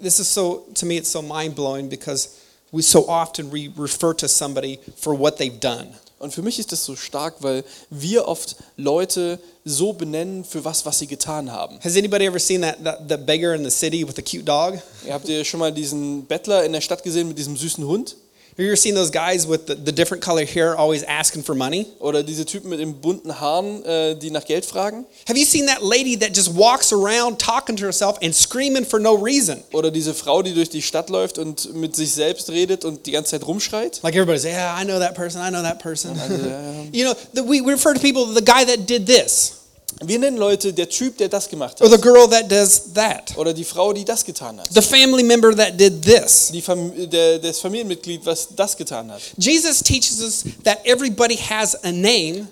This 0.00 0.20
is 0.20 0.32
so, 0.32 0.64
to 0.74 0.86
me, 0.86 0.96
it's 0.96 1.10
so 1.10 1.20
mind 1.20 1.56
blowing 1.56 1.88
because 1.88 2.28
we 2.70 2.82
so 2.82 3.08
often 3.08 3.50
we 3.52 3.68
refer 3.76 4.16
to 4.16 4.28
somebody 4.28 4.78
for 4.96 5.18
what 5.18 5.36
they've 5.36 5.58
done. 5.58 5.88
Und 6.20 6.32
für 6.32 6.42
mich 6.42 6.60
ist 6.60 6.70
das 6.70 6.84
so 6.84 6.94
stark, 6.94 7.36
weil 7.40 7.64
wir 7.88 8.28
oft 8.28 8.56
Leute 8.76 9.40
so 9.64 9.92
benennen 9.92 10.44
für 10.44 10.64
was, 10.64 10.86
was 10.86 11.00
sie 11.00 11.08
getan 11.08 11.50
haben. 11.50 11.80
Has 11.82 11.96
anybody 11.96 12.26
ever 12.26 12.38
seen 12.38 12.62
that, 12.62 12.84
that 12.84 13.00
the 13.08 13.16
beggar 13.16 13.54
in 13.54 13.64
the 13.64 13.70
city 13.70 14.06
with 14.06 14.14
the 14.14 14.22
cute 14.22 14.44
dog? 14.44 14.80
Habt 15.08 15.28
ihr 15.28 15.44
schon 15.44 15.58
mal 15.58 15.72
diesen 15.72 16.26
Bettler 16.26 16.64
in 16.64 16.72
der 16.72 16.80
Stadt 16.80 17.02
gesehen 17.02 17.26
mit 17.26 17.38
diesem 17.38 17.56
süßen 17.56 17.84
Hund? 17.84 18.16
Have 18.60 18.66
you 18.66 18.72
ever 18.72 18.76
seen 18.76 18.94
those 18.94 19.08
guys 19.08 19.46
with 19.46 19.68
the, 19.68 19.74
the 19.74 19.90
different 19.90 20.22
color 20.22 20.44
hair 20.44 20.76
always 20.76 21.02
asking 21.04 21.44
for 21.44 21.54
money? 21.54 21.86
Oder 21.98 22.22
diese 22.22 22.44
Typen 22.44 22.68
mit 22.68 22.78
den 22.78 22.92
bunten 23.00 23.40
Haaren, 23.40 23.82
äh, 23.86 24.14
die 24.14 24.30
nach 24.30 24.44
Geld 24.44 24.66
fragen? 24.66 25.06
Have 25.26 25.38
you 25.38 25.46
seen 25.46 25.64
that 25.64 25.82
lady 25.82 26.14
that 26.18 26.36
just 26.36 26.54
walks 26.54 26.92
around 26.92 27.38
talking 27.38 27.74
to 27.74 27.86
herself 27.86 28.18
and 28.20 28.34
screaming 28.34 28.84
for 28.84 29.00
no 29.00 29.14
reason? 29.14 29.62
Oder 29.72 29.90
diese 29.90 30.12
Frau, 30.12 30.42
die 30.42 30.52
durch 30.52 30.68
die 30.68 30.82
Stadt 30.82 31.08
läuft 31.08 31.38
und 31.38 31.74
mit 31.74 31.96
sich 31.96 32.12
selbst 32.12 32.50
redet 32.50 32.84
und 32.84 33.06
die 33.06 33.12
ganze 33.12 33.30
Zeit 33.30 33.46
rumschreit? 33.46 34.00
Like 34.02 34.14
everybody's, 34.14 34.44
yeah, 34.44 34.78
I 34.78 34.84
know 34.84 34.98
that 34.98 35.14
person, 35.14 35.40
I 35.40 35.48
know 35.48 35.62
that 35.62 35.78
person. 35.78 36.14
you 36.92 37.04
know, 37.04 37.14
the, 37.32 37.42
we 37.42 37.62
we 37.62 37.72
refer 37.72 37.94
to 37.94 38.00
people, 38.00 38.26
the 38.26 38.44
guy 38.44 38.66
that 38.66 38.86
did 38.86 39.06
this, 39.06 39.59
Wir 40.02 40.18
nennen 40.18 40.38
Leute 40.38 40.72
der 40.72 40.88
Typ, 40.88 41.18
der 41.18 41.28
das 41.28 41.48
gemacht 41.48 41.80
or 41.82 41.88
the 41.88 41.94
hat. 41.94 42.02
girl 42.02 42.26
that 42.28 42.50
does 42.50 42.92
that, 42.94 43.36
Oder 43.36 43.52
die 43.52 43.64
Frau, 43.64 43.92
die 43.92 44.04
das 44.04 44.24
getan 44.24 44.58
hat. 44.58 44.68
the 44.72 44.80
family 44.80 45.22
member 45.22 45.54
that 45.54 45.78
did 45.78 46.02
this. 46.02 46.50
Die 46.52 46.62
Fam 46.62 46.90
der, 47.10 47.38
das 47.38 47.58
Familienmitglied, 47.60 48.24
was 48.24 48.48
das 48.56 48.76
getan 48.76 49.10
hat. 49.12 49.20
Jesus 49.36 49.82
teaches 49.82 50.20
us 50.22 50.44
that 50.64 50.78
everybody 50.84 51.36
has 51.36 51.74
a 51.84 51.92
name 51.92 52.48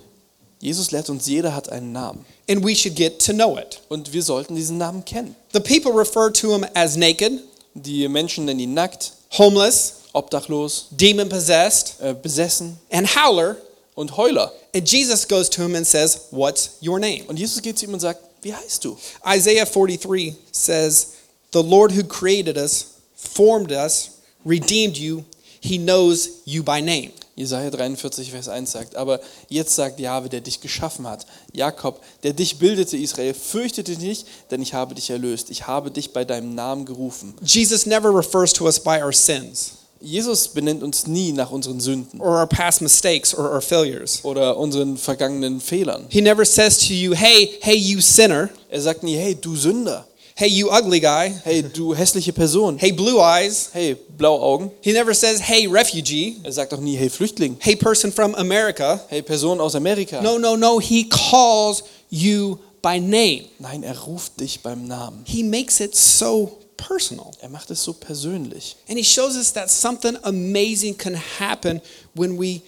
Jesus 0.60 0.90
lehrt 0.90 1.08
uns, 1.08 1.26
jeder 1.28 1.54
hat 1.54 1.68
einen 1.70 1.92
Namen. 1.92 2.24
and 2.50 2.64
we 2.64 2.74
should 2.74 2.96
get 2.96 3.18
to 3.24 3.32
know 3.32 3.56
it. 3.56 3.80
Und 3.88 4.12
wir 4.12 4.22
sollten 4.22 4.54
diesen 4.56 4.76
Namen 4.76 5.04
kennen. 5.04 5.34
The 5.52 5.60
people 5.60 5.92
refer 5.92 6.32
to 6.32 6.52
him 6.54 6.66
as 6.74 6.96
naked, 6.96 7.32
Die 7.74 8.08
Menschen 8.08 8.44
nennen 8.44 8.58
ihn 8.60 8.74
nackt, 8.74 9.12
homeless, 9.38 9.94
obdachlos, 10.12 10.88
demon 10.90 11.28
possessed, 11.28 11.94
äh, 12.00 12.12
besessen 12.12 12.76
and 12.90 13.06
howler. 13.14 13.56
Und 13.98 14.16
Heuler. 14.16 14.52
And 14.74 14.88
Jesus 14.88 15.26
goes 15.26 15.50
to 15.50 15.62
him 15.62 15.74
and 15.74 15.84
says, 15.84 16.28
What's 16.30 16.78
your 16.80 17.00
name? 17.00 17.24
Und 17.26 17.36
Jesus 17.36 17.60
geht 17.60 17.78
zu 17.78 17.86
ihm 17.86 17.94
und 17.94 18.00
sagt, 18.00 18.20
wie 18.42 18.54
heißt 18.54 18.84
du? 18.84 18.96
Isaiah 19.26 19.66
43 19.66 20.34
says, 20.52 21.14
The 21.52 21.62
Lord 21.62 21.92
who 21.96 22.04
created 22.04 22.56
us, 22.56 22.94
formed 23.16 23.72
us, 23.72 24.20
redeemed 24.46 24.96
you, 24.96 25.24
he 25.60 25.78
knows 25.78 26.42
you 26.44 26.62
by 26.62 26.80
name. 26.80 27.10
Jesaja 27.34 27.70
43, 27.70 28.30
Vers 28.30 28.48
1 28.48 28.70
sagt, 28.70 28.96
aber 28.96 29.20
jetzt 29.48 29.74
sagt 29.74 30.00
Jahwe, 30.00 30.28
der 30.28 30.40
dich 30.40 30.60
geschaffen 30.60 31.06
hat, 31.06 31.24
Jakob, 31.52 32.00
der 32.24 32.32
dich 32.32 32.58
bildete, 32.58 32.96
Israel, 32.96 33.32
fürchte 33.32 33.84
dich 33.84 33.98
nicht, 33.98 34.26
denn 34.50 34.60
ich 34.60 34.74
habe 34.74 34.94
dich 34.94 35.10
erlöst. 35.10 35.50
Ich 35.50 35.66
habe 35.66 35.90
dich 35.90 36.12
bei 36.12 36.24
deinem 36.24 36.54
Namen 36.54 36.84
gerufen. 36.84 37.34
Jesus 37.42 37.86
never 37.86 38.14
refers 38.16 38.52
to 38.52 38.64
us 38.66 38.78
by 38.78 39.00
our 39.02 39.12
sins 39.12 39.78
Jesus 40.00 40.48
benennt 40.48 40.82
uns 40.82 41.06
nie 41.06 41.32
nach 41.32 41.50
unseren 41.50 41.80
Sünden 41.80 42.20
or 42.20 42.38
our 42.38 42.46
past 42.46 42.80
mistakes 42.80 43.34
or 43.34 43.50
our 43.52 43.60
failures. 43.60 44.20
oder 44.24 44.56
unseren 44.56 44.96
vergangenen 44.96 45.60
Fehlern. 45.60 46.06
He 46.08 46.20
never 46.20 46.44
says 46.44 46.78
to 46.86 46.92
you, 46.94 47.14
Hey, 47.14 47.50
hey, 47.60 47.76
you 47.76 48.00
sinner. 48.00 48.48
Er 48.70 48.80
sagt 48.80 49.02
nie, 49.02 49.16
hey, 49.16 49.34
du 49.34 49.56
Sünder. 49.56 50.04
Hey, 50.36 50.48
you 50.48 50.70
ugly 50.70 51.00
guy. 51.00 51.32
Hey, 51.42 51.62
du 51.64 51.96
hässliche 51.96 52.32
Person. 52.32 52.78
Hey, 52.78 52.92
blue 52.92 53.18
eyes. 53.20 53.70
Hey, 53.72 53.96
Blauaugen. 54.16 54.70
He 54.82 54.92
never 54.92 55.12
says, 55.12 55.40
Hey, 55.40 55.66
refugee. 55.66 56.36
Er 56.44 56.52
sagt 56.52 56.72
auch 56.72 56.78
nie, 56.80 56.94
hey, 56.96 57.10
Flüchtling. 57.10 57.56
Hey, 57.58 57.74
person 57.74 58.12
from 58.12 58.36
America. 58.36 59.00
Hey, 59.08 59.20
Person 59.20 59.60
aus 59.60 59.74
Amerika. 59.74 60.22
No, 60.22 60.38
no, 60.38 60.54
no. 60.54 60.78
He 60.78 61.08
calls 61.08 61.82
you 62.08 62.60
by 62.82 63.00
name. 63.00 63.46
Nein, 63.58 63.82
er 63.82 63.98
ruft 64.06 64.38
dich 64.38 64.60
beim 64.60 64.86
Namen. 64.86 65.24
He 65.26 65.42
makes 65.42 65.80
it 65.80 65.96
so 65.96 66.57
personal. 66.78 67.32
Er 67.42 67.50
macht 67.50 67.70
es 67.70 67.82
so 67.82 67.92
persönlich. 67.92 68.76
And 68.88 68.96
he 68.96 69.04
shows 69.04 69.36
us 69.36 69.52
that 69.52 69.70
something 69.70 70.16
amazing 70.22 70.96
can 70.96 71.14
happen 71.38 71.82
when 72.14 72.38
we 72.38 72.62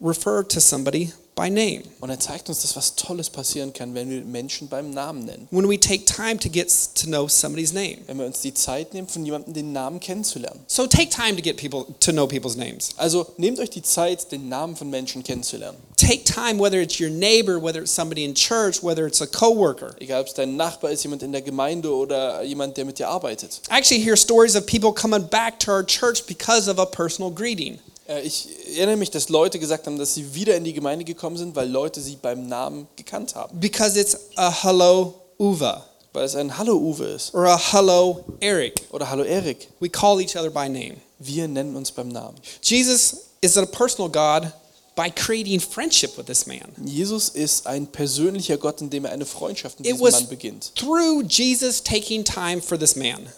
refer 0.00 0.42
to 0.44 0.60
somebody 0.60 1.12
by 1.38 1.48
name. 1.48 1.82
Und 2.00 2.10
er 2.10 2.18
zeigt 2.18 2.48
uns, 2.48 2.62
dass 2.62 2.74
was 2.74 2.96
Tolles 2.96 3.30
passieren 3.30 3.72
kann, 3.72 3.94
wenn 3.94 4.10
wir 4.10 4.22
Menschen 4.22 4.68
beim 4.68 4.90
Namen 4.90 5.24
nennen. 5.24 5.46
When 5.52 5.68
we 5.68 5.78
take 5.78 6.04
time 6.04 6.36
to 6.38 6.48
get 6.48 6.68
to 6.96 7.06
know 7.06 7.28
somebody's 7.28 7.72
name. 7.72 7.98
Wenn 8.06 8.18
wir 8.18 8.26
uns 8.26 8.40
die 8.40 8.52
Zeit 8.52 8.92
nehmen, 8.92 9.06
von 9.06 9.24
jemandem 9.24 9.54
den 9.54 9.72
Namen 9.72 10.00
kennenzulernen. 10.00 10.60
So 10.66 10.86
take 10.86 11.10
time 11.10 11.36
to 11.36 11.42
get 11.42 11.56
people 11.56 11.86
to 12.00 12.12
know 12.12 12.26
people's 12.26 12.56
names. 12.56 12.90
Also 12.96 13.26
nehmt 13.36 13.60
euch 13.60 13.70
die 13.70 13.82
Zeit, 13.82 14.32
den 14.32 14.48
Namen 14.48 14.74
von 14.74 14.90
Menschen 14.90 15.22
kennenzulernen. 15.22 15.78
Take 15.96 16.24
time 16.24 16.60
whether 16.60 16.80
it's 16.80 17.00
your 17.00 17.10
neighbor, 17.10 17.62
whether 17.62 17.82
it's 17.82 17.94
somebody 17.94 18.24
in 18.24 18.34
church, 18.34 18.82
whether 18.82 19.06
it's 19.06 19.20
a 19.20 19.26
coworker. 19.26 19.94
Egal, 20.00 20.22
ob 20.22 20.26
es 20.26 20.34
dein 20.34 20.56
Nachbar 20.56 20.90
ist, 20.90 21.04
jemand 21.04 21.22
in 21.22 21.30
der 21.30 21.42
Gemeinde 21.42 21.94
oder 21.94 22.42
jemand, 22.42 22.76
der 22.76 22.84
mit 22.84 22.98
dir 22.98 23.08
arbeitet. 23.08 23.60
I 23.70 23.78
actually 23.78 24.02
hear 24.02 24.16
stories 24.16 24.56
of 24.56 24.66
people 24.66 24.92
coming 24.92 25.28
back 25.28 25.60
to 25.60 25.70
our 25.70 25.84
church 25.84 26.26
because 26.26 26.68
of 26.68 26.78
a 26.80 26.86
personal 26.86 27.30
greeting. 27.30 27.78
Äh, 28.08 28.22
Ich 28.22 28.48
erinnere 28.76 28.96
mich, 28.96 29.10
dass 29.10 29.28
Leute 29.28 29.58
gesagt 29.58 29.86
haben, 29.86 29.98
dass 29.98 30.14
sie 30.14 30.34
wieder 30.34 30.56
in 30.56 30.64
die 30.64 30.72
Gemeinde 30.72 31.04
gekommen 31.04 31.36
sind, 31.36 31.54
weil 31.54 31.68
Leute 31.68 32.00
sie 32.00 32.16
beim 32.16 32.48
Namen 32.48 32.88
gekannt 32.96 33.34
haben. 33.34 33.58
Because 33.60 33.98
it's 34.00 34.16
a 34.36 34.50
hello 34.64 35.14
Uva 35.38 35.84
Weil 36.12 36.24
es 36.24 36.34
ein 36.34 36.56
Hallo 36.56 36.74
Uwe 36.76 37.04
ist 37.04 37.34
or 37.34 37.46
a 37.46 37.58
hello 37.72 38.24
Eric. 38.40 38.80
oder 38.90 39.08
Hallo 39.10 39.22
Erik. 39.22 39.68
We 39.78 39.88
call 39.88 40.20
each 40.20 40.36
other 40.36 40.50
by 40.50 40.68
name. 40.68 40.96
Wir 41.18 41.46
nennen 41.46 41.76
uns 41.76 41.92
beim 41.92 42.08
Namen. 42.08 42.36
Jesus 42.62 43.16
is 43.40 43.56
a 43.56 43.66
personal 43.66 44.10
God 44.10 44.50
by 44.98 45.08
creating 45.10 45.60
friendship 45.60 46.18
with 46.18 46.26
this 46.26 46.44
man. 46.46 46.72
Jesus 46.84 47.28
ist 47.28 47.68
ein 47.68 47.86
persönlicher 47.86 48.56
Gott, 48.56 48.80
indem 48.80 49.04
er 49.04 49.12
eine 49.12 49.26
Freundschaft 49.26 49.78
mit 49.78 49.86
It 49.88 49.94
diesem 50.00 50.10
Mann 50.10 50.28
beginnt. 50.28 50.72
through 50.74 51.22
Jesus 51.28 51.80
taking 51.84 52.24
time 52.24 52.60
for 52.60 52.76
this 52.76 52.96
man. 52.96 53.28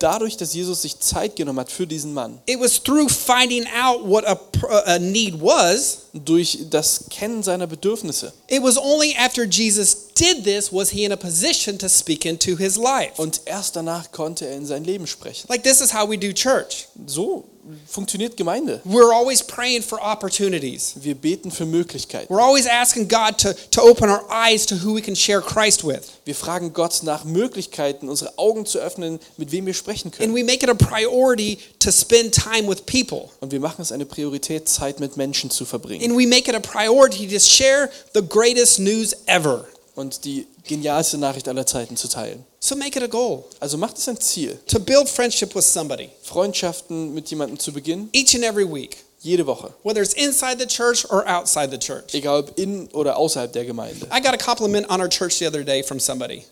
Dadurch, 0.00 0.36
dass 0.36 0.52
Jesus 0.54 0.82
sich 0.82 0.98
Zeit 0.98 1.36
genommen 1.36 1.60
hat 1.60 1.70
für 1.70 1.86
diesen 1.86 2.12
Mann, 2.14 2.40
It 2.46 2.58
was 2.60 2.82
through 2.82 3.08
finding 3.08 3.64
out 3.80 4.04
what 4.04 4.26
a, 4.26 4.34
pr- 4.34 4.82
a 4.86 4.98
need 4.98 5.40
was. 5.40 5.98
durch 6.12 6.58
das 6.70 7.04
Kennen 7.10 7.42
seiner 7.42 7.66
Bedürfnisse 7.66 8.32
It 8.48 8.62
was 8.62 8.76
only 8.76 9.14
after 9.16 9.44
Jesus 9.44 9.96
did 10.18 10.44
this 10.44 10.72
was 10.72 10.90
he 10.90 11.04
in 11.04 11.12
a 11.12 11.16
position 11.16 11.78
to 11.78 11.88
speak 11.88 12.24
into 12.24 12.56
his 12.56 12.76
life. 12.76 13.12
und 13.16 13.40
erst 13.46 13.76
danach 13.76 14.10
konnte 14.12 14.46
er 14.46 14.56
in 14.56 14.66
sein 14.66 14.82
Leben 14.84 15.06
sprechen. 15.06 15.46
Like 15.48 15.62
this 15.62 15.80
is 15.80 15.94
how 15.94 16.08
we 16.10 16.18
do 16.18 16.32
church. 16.32 16.88
So 17.06 17.44
funktioniert 17.86 18.36
Gemeinde. 18.36 18.80
We're 18.84 19.12
always 19.12 19.42
praying 19.42 19.82
for 19.82 19.98
opportunities. 20.00 20.94
Wir 20.96 21.14
beten 21.14 21.50
für 21.50 21.64
Möglichkeiten. 21.64 22.32
We're 22.32 22.42
always 22.42 22.66
asking 22.66 23.08
God 23.08 23.38
to, 23.38 23.52
to 23.70 23.82
open 23.82 24.08
our 24.10 24.24
eyes 24.30 24.66
to 24.66 24.76
who 24.76 24.94
we 24.94 25.00
can 25.00 25.16
share 25.16 25.40
Christ 25.40 25.84
with. 25.86 26.00
Wir 26.24 26.34
fragen 26.34 26.72
Gott 26.72 27.02
nach 27.02 27.24
Möglichkeiten, 27.24 28.08
unsere 28.08 28.36
Augen 28.38 28.66
zu 28.66 28.78
öffnen, 28.78 29.18
mit 29.36 29.52
wem 29.52 29.66
wir 29.66 29.74
sprechen 29.74 30.08
And 30.08 30.16
können. 30.16 30.34
we 30.34 30.44
make 30.44 30.62
it 30.62 30.68
a 30.68 30.74
priority 30.74 31.58
to 31.78 31.90
spend 31.90 32.34
time 32.34 32.68
with 32.68 32.84
people. 32.86 33.28
Und 33.40 33.52
wir 33.52 33.60
machen 33.60 33.82
es 33.82 33.92
eine 33.92 34.04
Priorität, 34.06 34.68
Zeit 34.68 35.00
mit 35.00 35.16
Menschen 35.16 35.50
zu 35.50 35.64
verbringen. 35.64 36.04
And 36.04 36.18
we 36.18 36.26
make 36.26 36.48
it 36.50 36.54
a 36.54 36.60
priority 36.60 37.26
to 37.28 37.38
share 37.38 37.90
the 38.14 38.22
greatest 38.22 38.78
news 38.78 39.14
ever. 39.26 39.66
Und 39.94 40.24
die 40.24 40.46
genialste 40.66 41.18
Nachricht 41.18 41.46
aller 41.48 41.66
Zeiten 41.66 41.96
zu 41.96 42.08
teilen. 42.08 42.44
So 42.64 42.74
make 42.74 42.96
it 42.96 43.02
a 43.02 43.08
goal 43.08 43.44
Also 43.60 43.76
macht 43.76 43.98
es 43.98 44.08
ein 44.08 44.18
Ziel, 44.18 44.58
to 44.68 44.80
build 44.80 45.06
friendship 45.06 45.54
with 45.54 45.66
somebody 45.66 46.08
Freundschaften 46.22 47.12
mit 47.12 47.28
jemandem 47.28 47.58
zu 47.58 47.72
beginnen, 47.72 48.08
each 48.14 48.34
and 48.34 48.42
every 48.42 48.64
week, 48.64 49.04
jede 49.20 49.44
Woche. 49.46 49.70
whether 49.82 50.00
it's 50.00 50.14
inside 50.14 50.58
the 50.58 50.64
church 50.64 51.04
or 51.10 51.28
outside 51.28 51.70
the 51.70 51.76
church. 51.76 52.14
Egal 52.14 52.38
ob 52.38 52.58
in 52.58 52.88
oder 52.94 53.18
außerhalb 53.18 53.52
der 53.52 53.66
Gemeinde. 53.66 54.06
I 54.10 54.18
got 54.18 54.32
a 54.32 54.38
compliment 54.38 54.88
on 54.88 55.02
our 55.02 55.10
church 55.10 55.38
the 55.40 55.46
other 55.46 55.62
day 55.62 55.82
from 55.82 56.00
somebody. 56.00 56.46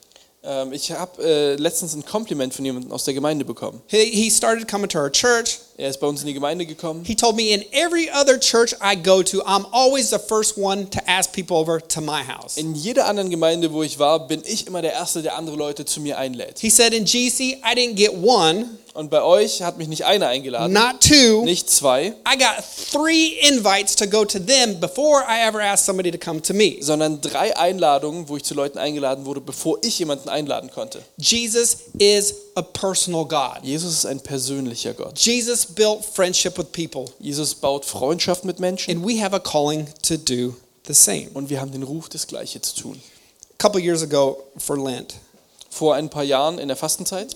Ähm, 0.44 0.72
ich 0.72 0.90
habe 0.90 1.22
äh, 1.22 1.54
letztens 1.54 1.94
ein 1.94 2.04
Kompliment 2.04 2.52
von 2.52 2.64
jemandem 2.64 2.90
aus 2.90 3.04
der 3.04 3.14
Gemeinde 3.14 3.44
bekommen. 3.44 3.80
He, 3.86 4.06
he 4.06 4.28
started 4.28 4.66
coming 4.66 4.88
to 4.88 4.98
our 4.98 5.10
church. 5.10 5.60
Er 5.76 5.88
ist 5.88 6.00
bei 6.00 6.06
uns 6.06 6.20
in 6.22 6.26
die 6.26 6.34
Gemeinde 6.34 6.66
gekommen. 6.66 7.04
He 7.04 7.14
told 7.14 7.36
me 7.36 7.52
in 7.52 7.64
every 7.72 8.10
other 8.10 8.38
church 8.38 8.74
I 8.82 8.96
go 8.96 9.22
to, 9.22 9.40
I'm 9.44 9.66
always 9.70 10.10
the 10.10 10.18
first 10.18 10.58
one 10.58 10.90
to 10.90 10.98
ask 11.06 11.32
people 11.32 11.56
over 11.56 11.80
to 11.80 12.00
my 12.00 12.22
house. 12.24 12.56
In 12.56 12.74
jeder 12.74 13.06
anderen 13.06 13.30
Gemeinde, 13.30 13.72
wo 13.72 13.84
ich 13.84 14.00
war, 14.00 14.26
bin 14.26 14.42
ich 14.44 14.66
immer 14.66 14.82
der 14.82 14.94
Erste, 14.94 15.22
der 15.22 15.36
andere 15.36 15.56
Leute 15.56 15.84
zu 15.84 16.00
mir 16.00 16.18
einlädt. 16.18 16.58
He 16.58 16.70
said 16.70 16.92
in 16.92 17.04
GC, 17.04 17.58
I 17.62 17.74
didn't 17.76 17.94
get 17.94 18.12
one, 18.12 18.66
Und 18.94 19.10
bei 19.10 19.22
euch 19.22 19.62
hat 19.62 19.78
mich 19.78 19.88
nicht 19.88 20.04
einer 20.04 20.28
eingeladen, 20.28 20.72
not 20.74 21.00
two. 21.00 21.44
nicht 21.44 21.70
zwei, 21.70 22.08
I 22.30 22.36
got 22.38 22.62
three 22.92 23.38
invites 23.48 23.96
to 23.96 24.06
go 24.06 24.24
to 24.24 24.38
them 24.38 24.78
before 24.80 25.22
I 25.26 25.46
ever 25.48 25.62
asked 25.62 25.86
somebody 25.86 26.10
to 26.10 26.18
come 26.18 26.42
to 26.42 26.52
me. 26.52 26.76
sondern 26.82 27.20
drei 27.22 27.56
Einladungen, 27.56 28.28
wo 28.28 28.36
ich 28.36 28.44
zu 28.44 28.52
Leuten 28.54 28.76
eingeladen 28.78 29.24
wurde, 29.24 29.40
bevor 29.40 29.78
ich 29.82 29.98
jemanden 29.98 30.28
einladen 30.28 30.70
konnte. 30.70 31.00
Jesus 31.16 31.76
is 31.98 32.34
a 32.54 32.60
personal 32.60 33.24
God. 33.24 33.62
Jesus 33.62 33.94
ist 33.94 34.06
ein 34.06 34.20
persönlicher 34.20 34.92
Gott. 34.92 35.18
Jesus 35.18 35.64
built 35.64 36.04
friendship 36.04 36.58
with 36.58 36.66
people, 36.72 37.06
Jesus 37.18 37.54
baut 37.54 37.86
Freundschaft 37.86 38.44
mit 38.44 38.60
Menschen 38.60 38.90
and 38.94 39.06
we 39.06 39.22
have 39.22 39.34
a 39.34 39.40
calling 39.40 39.86
to 40.02 40.16
do 40.18 40.54
the 40.86 40.92
same. 40.94 41.28
und 41.32 41.48
wir 41.48 41.60
haben 41.62 41.72
den 41.72 41.82
Ruf, 41.82 42.10
das 42.10 42.26
Gleiche 42.26 42.60
zu 42.60 42.74
tun. 42.76 43.02
A 43.58 43.62
couple 43.62 43.80
years 43.80 44.02
ago 44.02 44.42
for 44.58 44.76
Lent, 44.76 45.14
Vor 45.70 45.94
ein 45.94 46.10
paar 46.10 46.24
Jahren 46.24 46.58
in 46.58 46.68
der 46.68 46.76
Fastenzeit, 46.76 47.34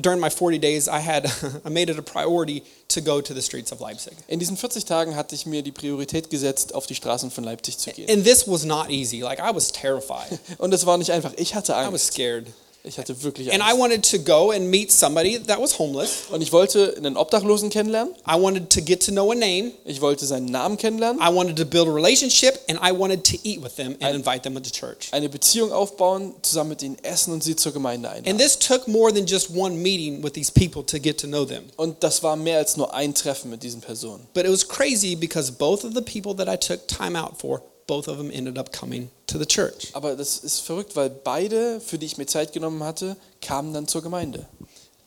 during 0.00 0.20
my 0.20 0.30
40 0.30 0.58
days, 0.58 0.88
I 0.88 1.00
had 1.00 1.26
I 1.64 1.68
made 1.70 1.90
it 1.90 1.98
a 1.98 2.02
priority 2.02 2.62
to 2.88 3.00
go 3.00 3.20
to 3.20 3.34
the 3.34 3.42
streets 3.42 3.70
of 3.72 3.80
Leipzig. 3.80 4.12
in 4.28 4.38
diesen 4.38 4.56
40 4.56 4.84
Tagen 4.84 5.16
hatte 5.16 5.34
ich 5.34 5.46
mir 5.46 5.62
die 5.62 5.72
Priorität 5.72 6.30
gesetzt, 6.30 6.74
auf 6.74 6.86
die 6.86 6.94
Straßen 6.94 7.30
von 7.30 7.44
Leipzig 7.44 7.78
zu 7.78 7.90
gehen. 7.90 8.08
And 8.10 8.24
this 8.24 8.46
was 8.46 8.64
not 8.64 8.90
easy. 8.90 9.20
Like 9.20 9.38
I 9.40 9.54
was 9.54 9.70
terrified. 9.72 10.38
Und 10.58 10.72
es 10.72 10.86
war 10.86 10.96
nicht 10.98 11.10
einfach. 11.12 11.32
Ich 11.36 11.54
hatte 11.54 11.72
I 11.72 11.76
was 11.76 11.86
Angst. 11.88 12.12
scared. 12.14 12.46
Ich 12.88 12.98
hatte 12.98 13.22
wirklich 13.22 13.52
And 13.52 13.60
I 13.62 13.66
Angst. 13.72 13.78
wanted 13.78 14.10
to 14.10 14.18
go 14.18 14.50
and 14.50 14.70
meet 14.70 14.90
somebody 14.90 15.38
that 15.38 15.60
was 15.60 15.78
homeless. 15.78 16.22
Und 16.30 16.40
ich 16.40 16.52
wollte 16.52 16.94
einen 16.96 17.16
Obdachlosen 17.18 17.68
kennenlernen. 17.68 18.14
I 18.26 18.40
wanted 18.40 18.70
to 18.70 18.80
get 18.80 19.04
to 19.04 19.12
know 19.12 19.30
a 19.30 19.34
name. 19.34 19.72
Ich 19.84 20.00
wollte 20.00 20.24
seinen 20.24 20.46
Namen 20.46 20.78
kennenlernen. 20.78 21.20
I 21.20 21.32
wanted 21.34 21.56
to 21.56 21.66
build 21.66 21.86
a 21.88 21.92
relationship 21.92 22.58
and 22.68 22.78
I 22.82 22.90
wanted 22.96 23.24
to 23.24 23.36
eat 23.42 23.62
with 23.62 23.76
them 23.76 23.94
and 24.00 24.14
invite 24.16 24.42
them 24.42 24.54
to 24.54 24.70
church. 24.70 25.08
Eine 25.12 25.28
Beziehung 25.28 25.70
aufbauen, 25.70 26.34
zusammen 26.42 26.70
mit 26.70 26.82
ihnen 26.82 26.96
essen 27.02 27.32
und 27.34 27.44
sie 27.44 27.56
zur 27.56 27.72
Gemeinde 27.72 28.08
And 28.08 28.18
einladen. 28.26 28.38
this 28.38 28.58
took 28.58 28.88
more 28.88 29.12
than 29.12 29.26
just 29.26 29.50
one 29.54 29.76
meeting 29.76 30.22
with 30.24 30.32
these 30.32 30.50
people 30.50 30.82
to 30.84 30.98
get 30.98 31.20
to 31.20 31.26
know 31.26 31.44
them. 31.44 31.64
Und 31.76 32.02
das 32.02 32.22
war 32.22 32.36
mehr 32.36 32.56
als 32.58 32.76
nur 32.78 32.94
ein 32.94 33.14
Treffen 33.14 33.50
mit 33.50 33.62
diesen 33.62 33.82
Personen. 33.82 34.26
But 34.32 34.44
it 34.46 34.50
was 34.50 34.66
crazy 34.66 35.14
because 35.14 35.52
both 35.52 35.84
of 35.84 35.92
the 35.94 36.00
people 36.00 36.34
that 36.36 36.48
I 36.48 36.56
took 36.56 36.86
time 36.88 37.18
out 37.20 37.34
for, 37.38 37.60
both 37.88 38.06
of 38.06 38.18
them 38.18 38.30
ended 38.30 38.56
up 38.56 38.70
coming 38.72 39.10
to 39.26 39.38
the 39.38 39.46
church. 39.46 39.88
Aber 39.94 40.14
das 40.14 40.38
ist 40.38 40.60
verrückt, 40.60 40.94
weil 40.94 41.10
beide, 41.10 41.80
für 41.80 41.98
die 41.98 42.06
ich 42.06 42.18
mir 42.18 42.26
Zeit 42.26 42.52
genommen 42.52 42.84
hatte, 42.84 43.16
kamen 43.40 43.74
dann 43.74 43.88
zur 43.88 44.02
Gemeinde. 44.02 44.46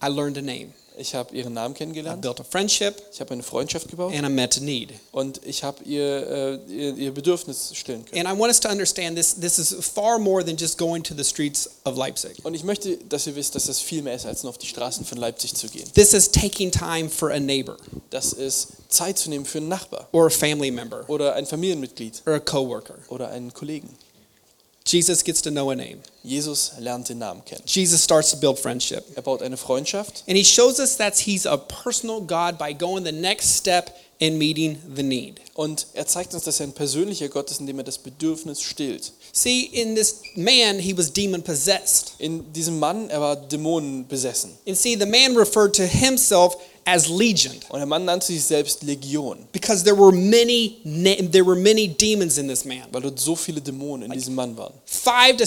I 0.03 0.07
learned 0.07 0.37
a 0.37 0.41
name. 0.41 0.73
Ich 0.97 1.15
habe 1.15 1.35
ihren 1.35 1.53
Namen 1.53 1.73
I 1.73 1.77
kennengelernt, 1.77 2.21
built 2.21 2.39
a 2.39 2.43
friendship 2.43 2.95
ich 3.13 3.19
habe 3.21 3.31
eine 3.31 3.43
Freundschaft 3.43 3.87
gebaut 3.89 4.13
and 4.13 4.27
I 4.27 4.29
met 4.29 4.57
a 4.57 4.59
need. 4.59 4.91
und 5.11 5.39
ich 5.45 5.63
habe 5.63 5.83
ihr, 5.83 6.27
äh, 6.27 6.73
ihr, 6.73 6.95
ihr 6.97 7.11
Bedürfnis 7.13 7.71
stillen 7.73 8.05
können. 8.05 8.25
And 8.25 8.35
I 8.35 8.39
want 8.39 8.51
us 8.51 8.59
to 8.59 8.69
understand 8.69 9.15
this 9.17 9.35
this 9.35 9.57
is 9.57 9.73
far 9.85 10.19
more 10.19 10.43
than 10.45 10.57
just 10.57 10.77
going 10.77 11.01
to 11.03 11.13
the 11.15 11.23
streets 11.23 11.69
of 11.85 11.95
Leipzig. 11.97 12.43
Und 12.43 12.53
ich 12.53 12.63
möchte, 12.63 12.97
dass 13.09 13.25
ihr 13.27 13.35
wisst, 13.35 13.55
dass 13.55 13.65
das 13.65 13.79
viel 13.79 14.01
mehr 14.01 14.15
ist, 14.15 14.25
als 14.25 14.43
nur 14.43 14.49
auf 14.49 14.57
die 14.57 14.67
Straßen 14.67 15.05
von 15.05 15.17
Leipzig 15.17 15.53
zu 15.55 15.67
gehen. 15.69 15.91
This 15.93 16.13
is 16.13 16.29
taking 16.29 16.71
time 16.71 17.09
for 17.09 17.31
a 17.31 17.39
neighbor 17.39 17.77
Das 18.09 18.33
ist 18.33 18.67
Zeit 18.89 19.17
zu 19.17 19.29
nehmen 19.29 19.45
für 19.45 19.59
einen 19.59 19.69
Nachbar 19.69 20.07
or 20.11 20.27
a 20.27 20.29
family 20.29 20.71
member 20.71 21.03
oder 21.09 21.35
ein 21.35 21.45
Familienmitglied 21.45 22.21
or 22.25 22.33
a 22.33 22.39
coworker. 22.39 22.95
oder 23.07 23.29
einen 23.29 23.53
Kollegen. 23.53 23.89
Jesus 24.85 25.23
gets 25.23 25.41
to 25.41 25.51
know 25.51 25.69
a 25.69 25.75
name. 25.75 25.99
Jesus 26.23 26.73
lernt 26.79 27.09
den 27.09 27.17
Namen 27.17 27.43
kennen. 27.45 27.63
Jesus 27.65 28.03
starts 28.03 28.31
to 28.31 28.37
build 28.37 28.59
friendship. 28.59 29.03
Er 29.15 29.21
baut 29.21 29.41
eine 29.41 29.57
Freundschaft 29.57 30.23
And 30.27 30.37
he 30.37 30.43
shows 30.43 30.79
us 30.79 30.97
that 30.97 31.17
he's 31.17 31.45
a 31.45 31.57
personal 31.57 32.21
God 32.21 32.57
by 32.57 32.73
going 32.73 33.03
the 33.05 33.11
next 33.11 33.57
step 33.57 33.91
in 34.19 34.37
meeting 34.37 34.77
the 34.95 35.01
need. 35.01 35.41
und 35.55 35.87
er 35.93 36.05
zeigt 36.05 36.33
uns, 36.35 36.43
dass 36.43 36.59
er 36.59 36.67
ein 36.67 36.73
persönlicher 36.73 37.27
Gott 37.27 37.49
ist, 37.49 37.59
indem 37.59 37.79
er 37.79 37.83
das 37.83 37.97
Bedürfnis 37.97 38.61
stillt. 38.61 39.11
See, 39.33 39.61
in 39.61 39.95
this 39.95 40.21
man, 40.35 40.77
he 40.79 40.95
was 40.95 41.11
demon 41.11 41.41
possessed. 41.41 42.13
In 42.19 42.51
diesem 42.53 42.77
Mann, 42.77 43.09
er 43.09 43.19
war 43.19 43.35
Dämonen 43.35 44.07
besessen. 44.07 44.51
And 44.67 44.77
see, 44.77 44.95
the 44.95 45.07
man 45.07 45.35
referred 45.35 45.73
to 45.75 45.83
himself 45.83 46.55
as 46.85 47.07
legion 47.07 47.53
Und 47.69 47.79
der 47.79 47.85
Mann 47.85 48.05
nannte 48.05 48.27
sich 48.27 48.43
selbst 48.43 48.81
Legion, 48.83 49.47
because 49.51 49.83
there 49.83 49.95
were 49.97 50.11
many 50.11 50.77
there 51.31 51.45
were 51.45 51.55
many 51.55 51.87
demons 51.87 52.37
in 52.39 52.47
this 52.47 52.65
man. 52.65 52.83
weil 52.91 53.01
dort 53.01 53.19
so 53.19 53.35
viele 53.35 53.61
Dämonen 53.61 54.11
in 54.11 54.11
diesem 54.11 54.35
Mann 54.35 54.55
waren. 54.57 54.73
5 54.85 55.37
to 55.37 55.45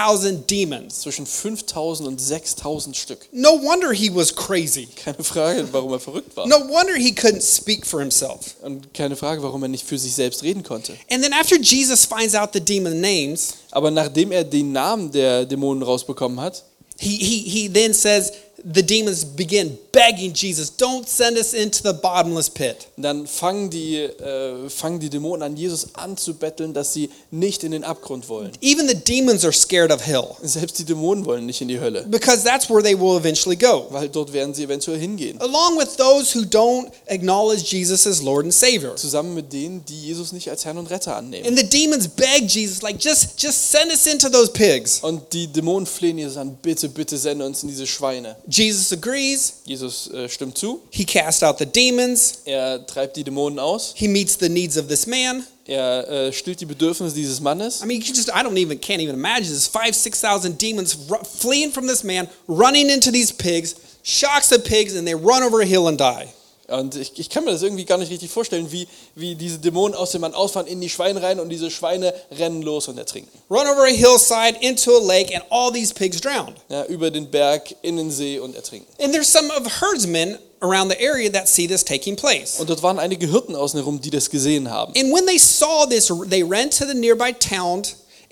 6,000 0.00 0.50
demons. 0.50 1.00
Zwischen 1.00 1.26
5000 1.26 2.08
und 2.08 2.20
6000 2.20 2.96
Stück. 2.96 3.28
No 3.32 3.60
wonder 3.62 3.92
he 3.92 4.14
was 4.14 4.34
crazy. 4.34 4.88
Keine 4.96 5.22
Frage, 5.22 5.66
warum 5.72 5.92
er 5.92 6.00
verrückt 6.00 6.36
war. 6.36 6.46
No 6.46 6.56
wonder 6.68 6.94
he 6.94 7.10
couldn't 7.10 7.42
speak 7.42 7.86
for 7.86 8.00
himself. 8.00 8.56
Und 8.62 8.92
keine 8.94 9.16
Frage, 9.16 9.42
warum 9.42 9.62
er 9.62 9.68
nicht 9.68 9.86
für 9.86 9.98
sich 9.98 10.14
selbst 10.14 10.42
reden 10.42 10.62
konnte. 10.62 10.96
And 11.10 11.22
then 11.22 11.32
after 11.32 11.56
Jesus 11.56 12.04
finds 12.04 12.34
out 12.34 12.50
the 12.52 12.60
demon 12.60 13.00
names, 13.00 13.54
Aber 13.70 13.90
nachdem 13.90 14.32
er 14.32 14.44
den 14.44 14.72
Namen 14.72 15.10
der 15.12 15.44
Dämonen 15.44 15.82
rausbekommen 15.82 16.40
hat, 16.40 16.64
he, 16.98 17.16
he, 17.16 17.38
he 17.48 17.68
then 17.68 17.92
says, 17.94 18.32
the 18.64 18.82
demons 18.82 19.24
begin 19.24 19.78
begging 19.92 20.32
Jesus, 20.32 20.70
don't 20.70 21.08
send 21.08 21.36
us 21.36 21.52
into 21.54 21.82
the 21.82 21.92
bottomless 21.92 22.48
pit. 22.48 22.86
dann 22.96 23.26
fangen 23.26 23.70
die, 23.70 23.96
äh, 23.96 24.68
fangen 24.68 25.00
die 25.00 25.10
Dämonen 25.10 25.42
an, 25.42 25.56
Jesus 25.56 25.88
anzubetteln, 25.94 26.72
dass 26.74 26.92
sie 26.92 27.10
nicht 27.30 27.64
in 27.64 27.72
den 27.72 27.84
Abgrund 27.84 28.28
wollen. 28.28 28.52
Even 28.60 28.86
the 28.88 28.94
demons 28.94 29.44
are 29.44 29.52
scared 29.52 29.90
of 29.90 30.06
hell 30.06 30.36
Selbst 30.42 30.78
die 30.78 30.84
Dämonen 30.84 31.24
wollen 31.24 31.46
nicht 31.46 31.60
in 31.60 31.68
die 31.68 31.80
Hölle, 31.80 32.04
because 32.08 32.44
that's 32.44 32.68
where 32.70 32.82
they 32.82 32.94
will 32.98 33.16
eventually 33.16 33.56
go. 33.56 33.86
weil 33.90 34.08
dort 34.08 34.32
werden 34.32 34.54
sie 34.54 34.64
eventuell 34.64 34.98
hingehen. 34.98 35.40
Along 35.40 35.78
with 35.78 35.96
those 35.96 36.32
who 36.36 36.44
don't 36.44 36.90
acknowledge 37.06 37.64
Jesus 37.74 38.06
as 38.06 38.22
Lord 38.22 38.44
and 38.44 38.54
Savior. 38.54 38.94
Zusammen 38.96 39.34
mit 39.34 39.52
denen, 39.52 39.84
die 39.86 40.06
Jesus 40.06 40.32
nicht 40.32 40.48
als 40.50 40.64
Herrn 40.64 40.78
und 40.78 40.90
Retter 40.90 41.16
annehmen. 41.16 41.46
And 41.48 41.58
the 41.58 41.66
demons 41.66 42.06
beg 42.08 42.46
Jesus, 42.48 42.82
like, 42.82 42.98
just, 43.02 43.40
just 43.42 43.70
send 43.70 43.90
us 43.90 44.06
into 44.06 44.28
those 44.28 44.50
pigs. 44.52 45.00
Und 45.02 45.32
die 45.32 45.46
Dämonen 45.46 45.86
flehen 45.86 46.18
Jesus 46.18 46.36
an, 46.36 46.56
bitte, 46.62 46.88
bitte 46.88 47.16
sende 47.18 47.44
uns 47.44 47.62
in 47.62 47.68
diese 47.68 47.86
Schweine. 47.86 48.36
Jesus 48.50 48.90
agrees. 48.92 49.60
Jesus 49.64 50.10
äh, 50.10 50.28
stimmt 50.28 50.58
zu, 50.58 50.82
He 50.90 51.04
casts 51.04 51.42
out 51.42 51.58
the 51.58 51.66
demons. 51.66 52.40
er 52.44 52.84
treibt 52.86 53.16
die 53.16 53.22
Dämonen 53.24 53.58
aus, 53.58 53.92
He 53.94 54.08
meets 54.08 54.36
the 54.38 54.48
needs 54.48 54.76
of 54.76 54.88
this 54.88 55.06
man. 55.06 55.44
er 55.66 56.08
äh, 56.08 56.32
stillt 56.32 56.60
die 56.60 56.66
Bedürfnisse 56.66 57.14
dieses 57.14 57.40
Mannes. 57.40 57.80
I 57.82 57.86
mean, 57.86 58.00
you 58.00 58.12
just, 58.12 58.28
I 58.28 58.42
don't 58.42 58.56
even, 58.56 58.80
can't 58.80 59.00
even 59.00 59.14
imagine 59.14 59.52
this. 59.54 59.68
Five, 59.68 59.94
6,000 59.94 60.58
demons 60.58 60.96
fleeing 61.38 61.70
from 61.70 61.86
this 61.86 62.02
man, 62.02 62.28
running 62.48 62.90
into 62.90 63.12
these 63.12 63.32
pigs, 63.32 63.76
shocks 64.02 64.48
the 64.48 64.58
pigs, 64.58 64.96
and 64.96 65.06
they 65.06 65.14
run 65.14 65.44
over 65.44 65.60
a 65.60 65.66
hill 65.66 65.86
and 65.86 65.96
die. 65.96 66.32
Und 66.70 66.96
ich, 66.96 67.18
ich 67.18 67.28
kann 67.28 67.44
mir 67.44 67.52
das 67.52 67.62
irgendwie 67.62 67.84
gar 67.84 67.98
nicht 67.98 68.10
richtig 68.10 68.30
vorstellen, 68.30 68.70
wie, 68.70 68.86
wie 69.14 69.34
diese 69.34 69.58
Dämonen 69.58 69.94
aus 69.94 70.12
dem 70.12 70.20
Mann 70.20 70.34
ausfahren, 70.34 70.66
in 70.66 70.80
die 70.80 70.88
Schweine 70.88 71.22
rein 71.22 71.40
und 71.40 71.48
diese 71.48 71.70
Schweine 71.70 72.14
rennen 72.30 72.62
los 72.62 72.88
und 72.88 72.98
ertrinken. 72.98 73.30
Run 73.50 73.66
over 73.66 73.84
a 73.84 73.92
hillside 73.92 74.56
into 74.60 74.96
a 74.96 75.00
lake, 75.00 75.34
and 75.34 75.44
all 75.50 75.72
these 75.72 75.92
pigs 75.92 76.20
drowned. 76.20 76.56
Ja, 76.68 76.84
über 76.84 77.10
den 77.10 77.30
Berg, 77.30 77.74
in 77.82 77.96
den 77.96 78.10
See 78.10 78.38
und 78.38 78.54
ertrinken. 78.54 78.86
And 79.02 79.12
there's 79.12 79.30
some 79.30 79.50
of 79.50 79.66
herdsmen 79.80 80.38
around 80.62 80.90
the 80.90 81.00
area 81.00 81.30
that 81.30 81.48
see 81.48 81.66
this 81.66 81.84
taking 81.84 82.16
place. 82.16 82.58
Und 82.58 82.70
dort 82.70 82.82
waren 82.82 82.98
einige 82.98 83.26
Hirten 83.26 83.56
außen 83.56 83.78
herum, 83.78 84.00
die 84.00 84.10
das 84.10 84.30
gesehen 84.30 84.70
haben. 84.70 84.92
And 84.96 85.12
when 85.12 85.26
they 85.26 85.38
saw 85.38 85.86
this, 85.86 86.12
they 86.28 86.42
ran 86.42 86.70
to 86.70 86.86
the 86.86 86.94
nearby 86.94 87.32
town 87.32 87.82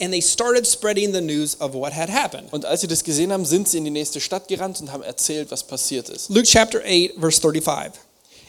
and 0.01 0.13
they 0.13 0.21
started 0.21 0.67
spreading 0.67 1.13
the 1.13 1.21
news 1.21 1.57
of 1.61 1.75
what 1.75 1.93
had 1.93 2.09
happened. 2.09 2.53
Und 2.53 2.65
als 2.65 2.83
sie 2.83 2.87
das 2.87 3.03
gesehen 3.03 3.33
haben, 3.33 3.45
sind 3.45 3.69
sie 3.69 3.79
in 3.79 3.85
die 3.85 3.91
nächste 3.91 4.21
Stadt 4.21 4.47
gerannt 4.49 4.81
und 4.81 4.93
haben 4.93 5.03
erzählt, 5.03 5.51
was 5.51 5.65
passiert 5.65 6.09
ist. 6.09 6.29
Luke 6.31 6.45
chapter 6.45 6.81
8, 6.85 7.15
verse 7.19 7.41
35. 7.41 8.01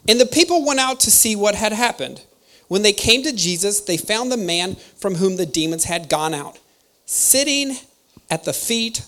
And 0.08 0.20
the 0.20 0.26
people 0.26 0.66
went 0.66 0.80
out 0.80 1.00
to 1.02 1.12
see 1.12 1.36
what 1.36 1.56
had 1.56 1.74
happened. 1.74 2.22
When 2.68 2.84
they 2.84 2.94
came 2.94 3.24
to 3.24 3.34
Jesus, 3.34 3.82
they 3.82 3.98
found 3.98 4.32
the 4.32 4.38
man 4.38 4.76
from 4.98 5.16
whom 5.16 5.38
the 5.38 5.46
demons 5.46 5.86
had 5.86 6.08
gone 6.08 6.34
out, 6.34 6.60
sitting 7.06 7.78
at 8.30 8.44
the 8.44 8.54
feet 8.54 9.04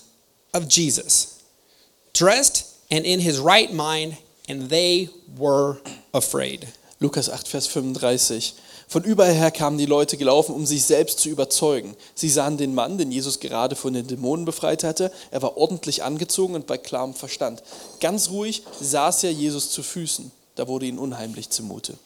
of 0.54 0.68
Jesus, 0.68 1.44
dressed 2.14 2.68
and 2.90 3.06
in 3.06 3.20
his 3.20 3.40
right 3.40 3.72
mind, 3.72 4.18
and 4.50 4.70
they 4.70 5.10
were 5.38 5.78
afraid. 6.14 6.68
Lukas 7.00 7.30
8, 7.30 7.48
Vers 7.48 7.68
35. 7.68 8.54
Von 8.88 9.04
überall 9.04 9.34
her 9.34 9.52
kamen 9.52 9.78
die 9.78 9.86
Leute 9.86 10.18
gelaufen, 10.18 10.54
um 10.54 10.66
sich 10.66 10.84
selbst 10.84 11.20
zu 11.20 11.30
überzeugen. 11.30 11.96
Sie 12.14 12.30
sahen 12.30 12.58
den 12.58 12.76
Mann, 12.76 12.98
den 12.98 13.10
Jesus 13.10 13.40
gerade 13.40 13.78
von 13.78 13.94
den 13.94 14.08
Dämonen 14.08 14.44
befreit 14.44 14.84
hatte. 14.84 15.12
Er 15.32 15.42
war 15.42 15.56
ordentlich 15.56 16.04
angezogen 16.04 16.56
und 16.56 16.68
bei 16.68 16.78
klarem 16.78 17.14
Verstand. 17.14 17.64
Ganz 18.02 18.30
ruhig 18.32 18.64
saß 18.82 19.24
er 19.24 19.32
Jesus 19.32 19.72
zu 19.72 19.82
Füßen. 19.82 20.32
Da 20.56 20.68
wurde 20.68 20.86
ihnen 20.86 21.00
unheimlich 21.00 21.50
zumute. 21.50 21.98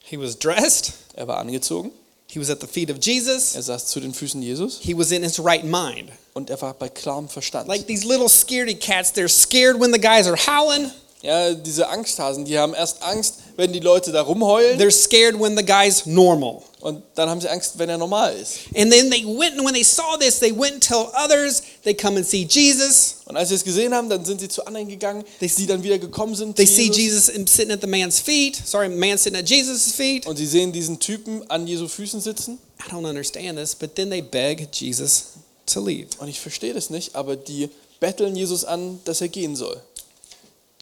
He 0.00 0.18
was 0.18 0.38
dressed, 0.38 0.92
Er 1.14 1.26
war 1.28 1.38
angezogen, 1.38 1.90
he 2.26 2.38
was 2.40 2.50
at 2.50 2.60
the 2.60 2.66
feet 2.66 2.90
of 2.90 2.98
Jesus, 3.00 3.54
er 3.54 3.62
saß 3.62 3.86
zu 3.86 4.00
den 4.00 4.12
Füßen 4.14 4.42
Jesus 4.42 4.78
he 4.80 4.96
was 4.96 5.12
in 5.12 5.22
his 5.22 5.38
right 5.42 5.64
mind. 5.64 6.10
und 6.34 6.50
er 6.50 6.60
war 6.60 6.74
bei 6.74 6.88
klarem 6.88 7.28
Verstand. 7.28 7.68
Like 7.68 7.86
these 7.86 8.04
little 8.06 8.28
scaredy 8.28 8.74
cats, 8.74 9.12
they're 9.12 9.28
scared 9.28 9.78
when 9.80 9.92
the 9.92 10.00
guys 10.00 10.26
are 10.26 10.36
howling. 10.36 10.90
Ja, 11.24 11.54
diese 11.54 11.88
Angsthasen, 11.88 12.44
die 12.44 12.58
haben 12.58 12.74
erst 12.74 13.02
Angst, 13.02 13.36
wenn 13.56 13.72
die 13.72 13.80
Leute 13.80 14.12
da 14.12 14.20
rumheulen 14.20 14.78
They're 14.78 14.90
scared 14.90 15.40
when 15.40 15.56
the 15.56 15.64
guy's 15.64 16.04
normal. 16.04 16.62
und 16.80 17.02
dann 17.14 17.30
haben 17.30 17.40
sie 17.40 17.48
Angst, 17.48 17.78
wenn 17.78 17.88
er 17.88 17.96
normal 17.96 18.36
ist. 18.36 18.58
And 18.76 18.92
then 18.92 19.10
they 19.10 19.24
went, 19.24 19.56
and 19.56 19.64
when 19.64 19.72
they 19.72 19.82
saw 19.82 20.18
this, 20.18 20.38
they 20.38 20.52
went 20.54 20.74
and 20.74 20.82
tell 20.82 21.08
others. 21.14 21.62
They 21.82 21.94
come 21.94 22.18
and 22.18 22.26
see 22.26 22.46
Jesus. 22.46 23.22
Und 23.24 23.38
als 23.38 23.48
sie 23.48 23.54
es 23.54 23.64
gesehen 23.64 23.94
haben, 23.94 24.10
dann 24.10 24.22
sind 24.22 24.38
sie 24.38 24.50
zu 24.50 24.66
anderen 24.66 24.86
gegangen, 24.86 25.24
die 25.40 25.66
dann 25.66 25.82
wieder 25.82 25.98
gekommen 25.98 26.34
sind. 26.34 26.56
They 26.56 26.66
see 26.66 26.90
Jesus. 26.90 27.28
Jesus 27.28 27.50
sitting 27.50 27.72
at 27.72 27.80
the 27.80 27.86
man's 27.86 28.20
feet. 28.20 28.60
Sorry, 28.62 28.90
man 28.90 29.16
sitting 29.16 29.38
at 29.38 29.48
Jesus' 29.48 29.92
feet. 29.92 30.26
Und 30.26 30.36
sie 30.36 30.46
sehen 30.46 30.72
diesen 30.72 30.98
Typen 30.98 31.42
an 31.48 31.66
Jesu 31.66 31.88
Füßen 31.88 32.20
sitzen. 32.20 32.58
I 32.86 32.90
don't 32.92 33.08
understand 33.08 33.56
this, 33.56 33.74
but 33.74 33.94
then 33.94 34.10
they 34.10 34.20
beg 34.20 34.68
Jesus 34.70 35.28
to 35.64 35.80
leave. 35.80 36.08
Und 36.18 36.28
ich 36.28 36.38
verstehe 36.38 36.74
das 36.74 36.90
nicht, 36.90 37.14
aber 37.14 37.34
die 37.34 37.70
betteln 37.98 38.36
Jesus 38.36 38.66
an, 38.66 39.00
dass 39.06 39.22
er 39.22 39.28
gehen 39.28 39.56
soll. 39.56 39.80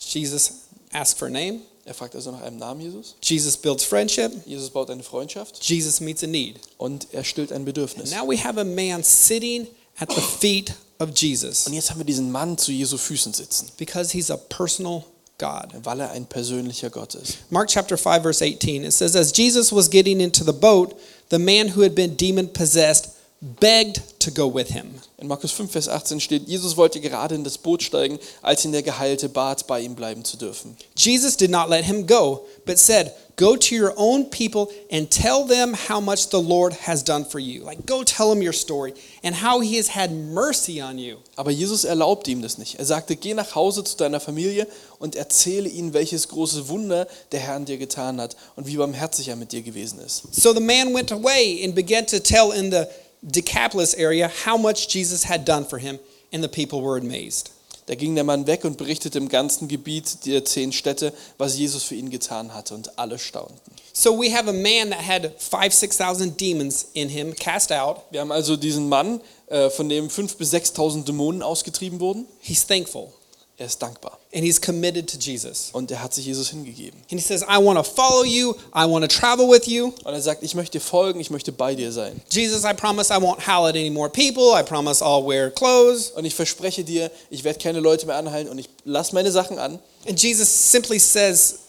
Jesus 0.08 0.52
asks 0.92 1.18
for 1.18 1.28
a 1.28 1.30
name. 1.30 1.60
Er 1.84 1.94
fragt 1.94 2.14
also 2.14 2.30
nach 2.30 2.42
einem 2.42 2.58
Namen 2.58 2.80
Jesus. 2.80 3.16
Jesus 3.22 3.56
builds 3.56 3.82
friendship. 3.84 4.30
Jesus 4.46 4.70
baut 4.70 4.88
eine 4.90 5.02
Freundschaft 5.02 5.58
Jesus 5.64 6.00
meets 6.00 6.22
a 6.22 6.26
need. 6.28 6.60
und 6.78 7.08
er 7.12 7.24
stillt 7.24 7.50
ein 7.52 7.64
Bedürfnis. 7.64 8.12
Now 8.12 8.28
we 8.28 8.36
have 8.42 8.60
a 8.60 8.64
man 8.64 9.02
sitting 9.02 9.66
at 9.98 10.08
the 10.12 10.20
feet 10.20 10.74
of 11.00 11.10
Jesus 11.16 11.66
Und 11.66 11.72
jetzt 11.72 11.90
haben 11.90 11.98
wir 11.98 12.04
diesen 12.04 12.30
Mann 12.30 12.56
zu 12.56 12.70
Jesu 12.70 12.96
Füßen 12.98 13.32
sitzen, 13.32 13.68
because 13.78 14.12
he's 14.12 14.30
a 14.30 14.36
personal 14.36 15.02
God. 15.38 15.72
weil 15.82 15.98
er 16.00 16.10
ein 16.12 16.26
persönlicher 16.26 16.88
Gott 16.88 17.16
ist. 17.16 17.38
Mark 17.50 17.68
chapter 17.68 17.98
5 17.98 18.22
verse 18.22 18.44
18 18.44 18.84
it 18.84 18.92
says 18.92 19.16
as 19.16 19.32
Jesus 19.36 19.72
was 19.72 19.90
getting 19.90 20.20
into 20.20 20.44
the 20.44 20.52
boat 20.52 20.94
the 21.30 21.38
man 21.38 21.74
who 21.74 21.82
had 21.82 21.96
been 21.96 22.16
demon 22.16 22.46
possessed 22.52 23.08
begged 23.42 24.20
to 24.20 24.30
go 24.30 24.46
with 24.46 24.68
him. 24.68 24.94
In 25.18 25.26
Markus 25.26 25.50
5, 25.50 25.70
Vers 25.70 25.88
18 25.88 26.20
steht, 26.20 26.48
Jesus 26.48 26.76
wollte 26.76 27.00
gerade 27.00 27.34
in 27.34 27.42
das 27.42 27.58
Boot 27.58 27.82
steigen, 27.82 28.20
als 28.40 28.64
ihn 28.64 28.70
der 28.70 28.84
Geheilte 28.84 29.28
bat, 29.28 29.66
bei 29.66 29.80
ihm 29.80 29.96
bleiben 29.96 30.24
zu 30.24 30.36
dürfen. 30.36 30.76
Jesus 30.96 31.36
did 31.36 31.50
not 31.50 31.68
let 31.68 31.84
him 31.84 32.06
go 32.06 32.46
but 32.64 32.78
said 32.78 33.12
Go 33.36 33.56
to 33.56 33.74
your 33.74 33.94
own 33.96 34.28
people 34.30 34.70
and 34.90 35.10
tell 35.10 35.44
them 35.44 35.74
how 35.74 36.00
much 36.00 36.28
the 36.28 36.40
Lord 36.40 36.74
has 36.86 37.02
done 37.02 37.24
for 37.24 37.40
you. 37.40 37.64
Like, 37.64 37.86
go 37.86 38.04
tell 38.04 38.28
them 38.28 38.42
your 38.42 38.52
story 38.52 38.92
and 39.22 39.34
how 39.34 39.60
he 39.60 39.78
has 39.78 39.88
had 39.88 40.12
mercy 40.12 40.82
on 40.82 40.98
you. 40.98 41.16
Aber 41.36 41.50
Jesus 41.50 41.84
erlaubte 41.84 42.30
ihm 42.30 42.42
das 42.42 42.58
nicht. 42.58 42.78
Er 42.78 42.84
sagte, 42.84 43.16
geh 43.16 43.32
nach 43.32 43.54
Hause 43.54 43.84
zu 43.84 43.96
deiner 43.96 44.20
Familie 44.20 44.68
und 44.98 45.16
erzähle 45.16 45.68
ihnen, 45.68 45.94
welches 45.94 46.28
große 46.28 46.68
Wunder 46.68 47.08
der 47.32 47.40
Herr 47.40 47.54
an 47.54 47.64
dir 47.64 47.78
getan 47.78 48.20
hat 48.20 48.36
und 48.54 48.66
wie 48.66 48.76
barmherzig 48.76 49.28
er 49.28 49.36
mit 49.36 49.52
dir 49.52 49.62
gewesen 49.62 49.98
ist. 50.00 50.22
So 50.32 50.52
the 50.52 50.60
man 50.60 50.94
went 50.94 51.10
away 51.10 51.64
and 51.64 51.74
began 51.74 52.06
to 52.06 52.18
tell 52.18 52.52
in 52.52 52.70
the 52.70 52.84
Decapolis 53.22 53.94
area 53.94 54.30
how 54.44 54.56
much 54.58 54.88
Jesus 54.88 55.24
had 55.24 55.44
done 55.44 55.64
for 55.64 55.78
him, 55.78 55.98
and 56.32 56.42
the 56.42 56.48
people 56.48 56.82
were 56.82 56.98
amazed. 56.98 57.50
Da 57.86 57.94
ging 57.96 58.14
der 58.14 58.24
Mann 58.24 58.46
weg 58.46 58.64
und 58.64 58.76
berichtete 58.78 59.18
im 59.18 59.28
ganzen 59.28 59.66
Gebiet 59.66 60.24
der 60.26 60.44
zehn 60.44 60.72
Städte, 60.72 61.12
was 61.38 61.56
Jesus 61.56 61.82
für 61.82 61.96
ihn 61.96 62.10
getan 62.10 62.54
hatte 62.54 62.74
und 62.74 62.98
alle 62.98 63.18
staunten. 63.18 63.58
So 63.92 64.16
we 64.18 64.32
have 64.32 64.48
a 64.48 64.52
man 64.52 64.90
that 64.90 65.06
had 65.06 65.32
five, 65.38 65.72
six 65.72 65.96
thousand 65.96 66.40
demons 66.40 66.86
in 66.94 67.08
him 67.08 67.34
cast 67.34 67.72
out. 67.72 68.02
Wir 68.10 68.20
haben 68.20 68.32
also 68.32 68.56
diesen 68.56 68.88
Mann, 68.88 69.20
äh, 69.48 69.68
von 69.70 69.88
dem 69.88 70.08
5.000 70.08 70.36
bis 70.38 70.52
6.000 70.54 71.04
Dämonen 71.04 71.42
ausgetrieben 71.42 72.00
wurden. 72.00 72.26
He's 72.40 72.66
thankful 72.66 73.12
Er 73.62 73.66
ist 73.66 73.80
dankbar 73.80 74.18
and 74.34 74.42
he's 74.42 74.60
committed 74.60 75.08
to 75.08 75.16
Jesus. 75.16 75.70
und 75.72 75.88
er 75.92 76.02
hat 76.02 76.12
sich 76.12 76.26
Jesus 76.26 76.48
hingegeben. 76.48 76.98
And 77.10 77.20
he 77.20 77.24
says, 77.24 77.42
I 77.42 77.58
want 77.58 77.78
to 77.78 77.84
follow 77.84 78.24
you. 78.24 78.54
I 78.74 78.86
want 78.86 79.08
to 79.08 79.08
travel 79.08 79.48
with 79.48 79.68
you. 79.68 79.92
Und 80.04 80.12
er 80.12 80.20
sagt, 80.20 80.42
ich 80.42 80.56
möchte 80.56 80.80
folgen, 80.80 81.20
ich 81.20 81.30
möchte 81.30 81.52
bei 81.52 81.76
dir 81.76 81.92
sein. 81.92 82.20
Jesus, 82.28 82.64
I 82.64 82.74
promise 82.74 83.12
I 83.12 83.18
won't 83.18 83.46
howl 83.46 83.68
at 83.68 83.76
any 83.76 83.90
more 83.90 84.08
people. 84.08 84.58
I 84.58 84.64
promise 84.64 85.00
I'll 85.00 85.24
wear 85.24 85.48
clothes. 85.50 86.10
Und 86.10 86.24
ich 86.24 86.34
verspreche 86.34 86.82
dir, 86.82 87.08
ich 87.30 87.44
werde 87.44 87.60
keine 87.60 87.78
Leute 87.78 88.06
mehr 88.06 88.16
anhalten 88.16 88.50
und 88.50 88.58
ich 88.58 88.68
lasse 88.84 89.14
meine 89.14 89.30
Sachen 89.30 89.60
an. 89.60 89.78
And 90.08 90.20
Jesus 90.20 90.48
simply 90.48 90.98
says, 90.98 91.60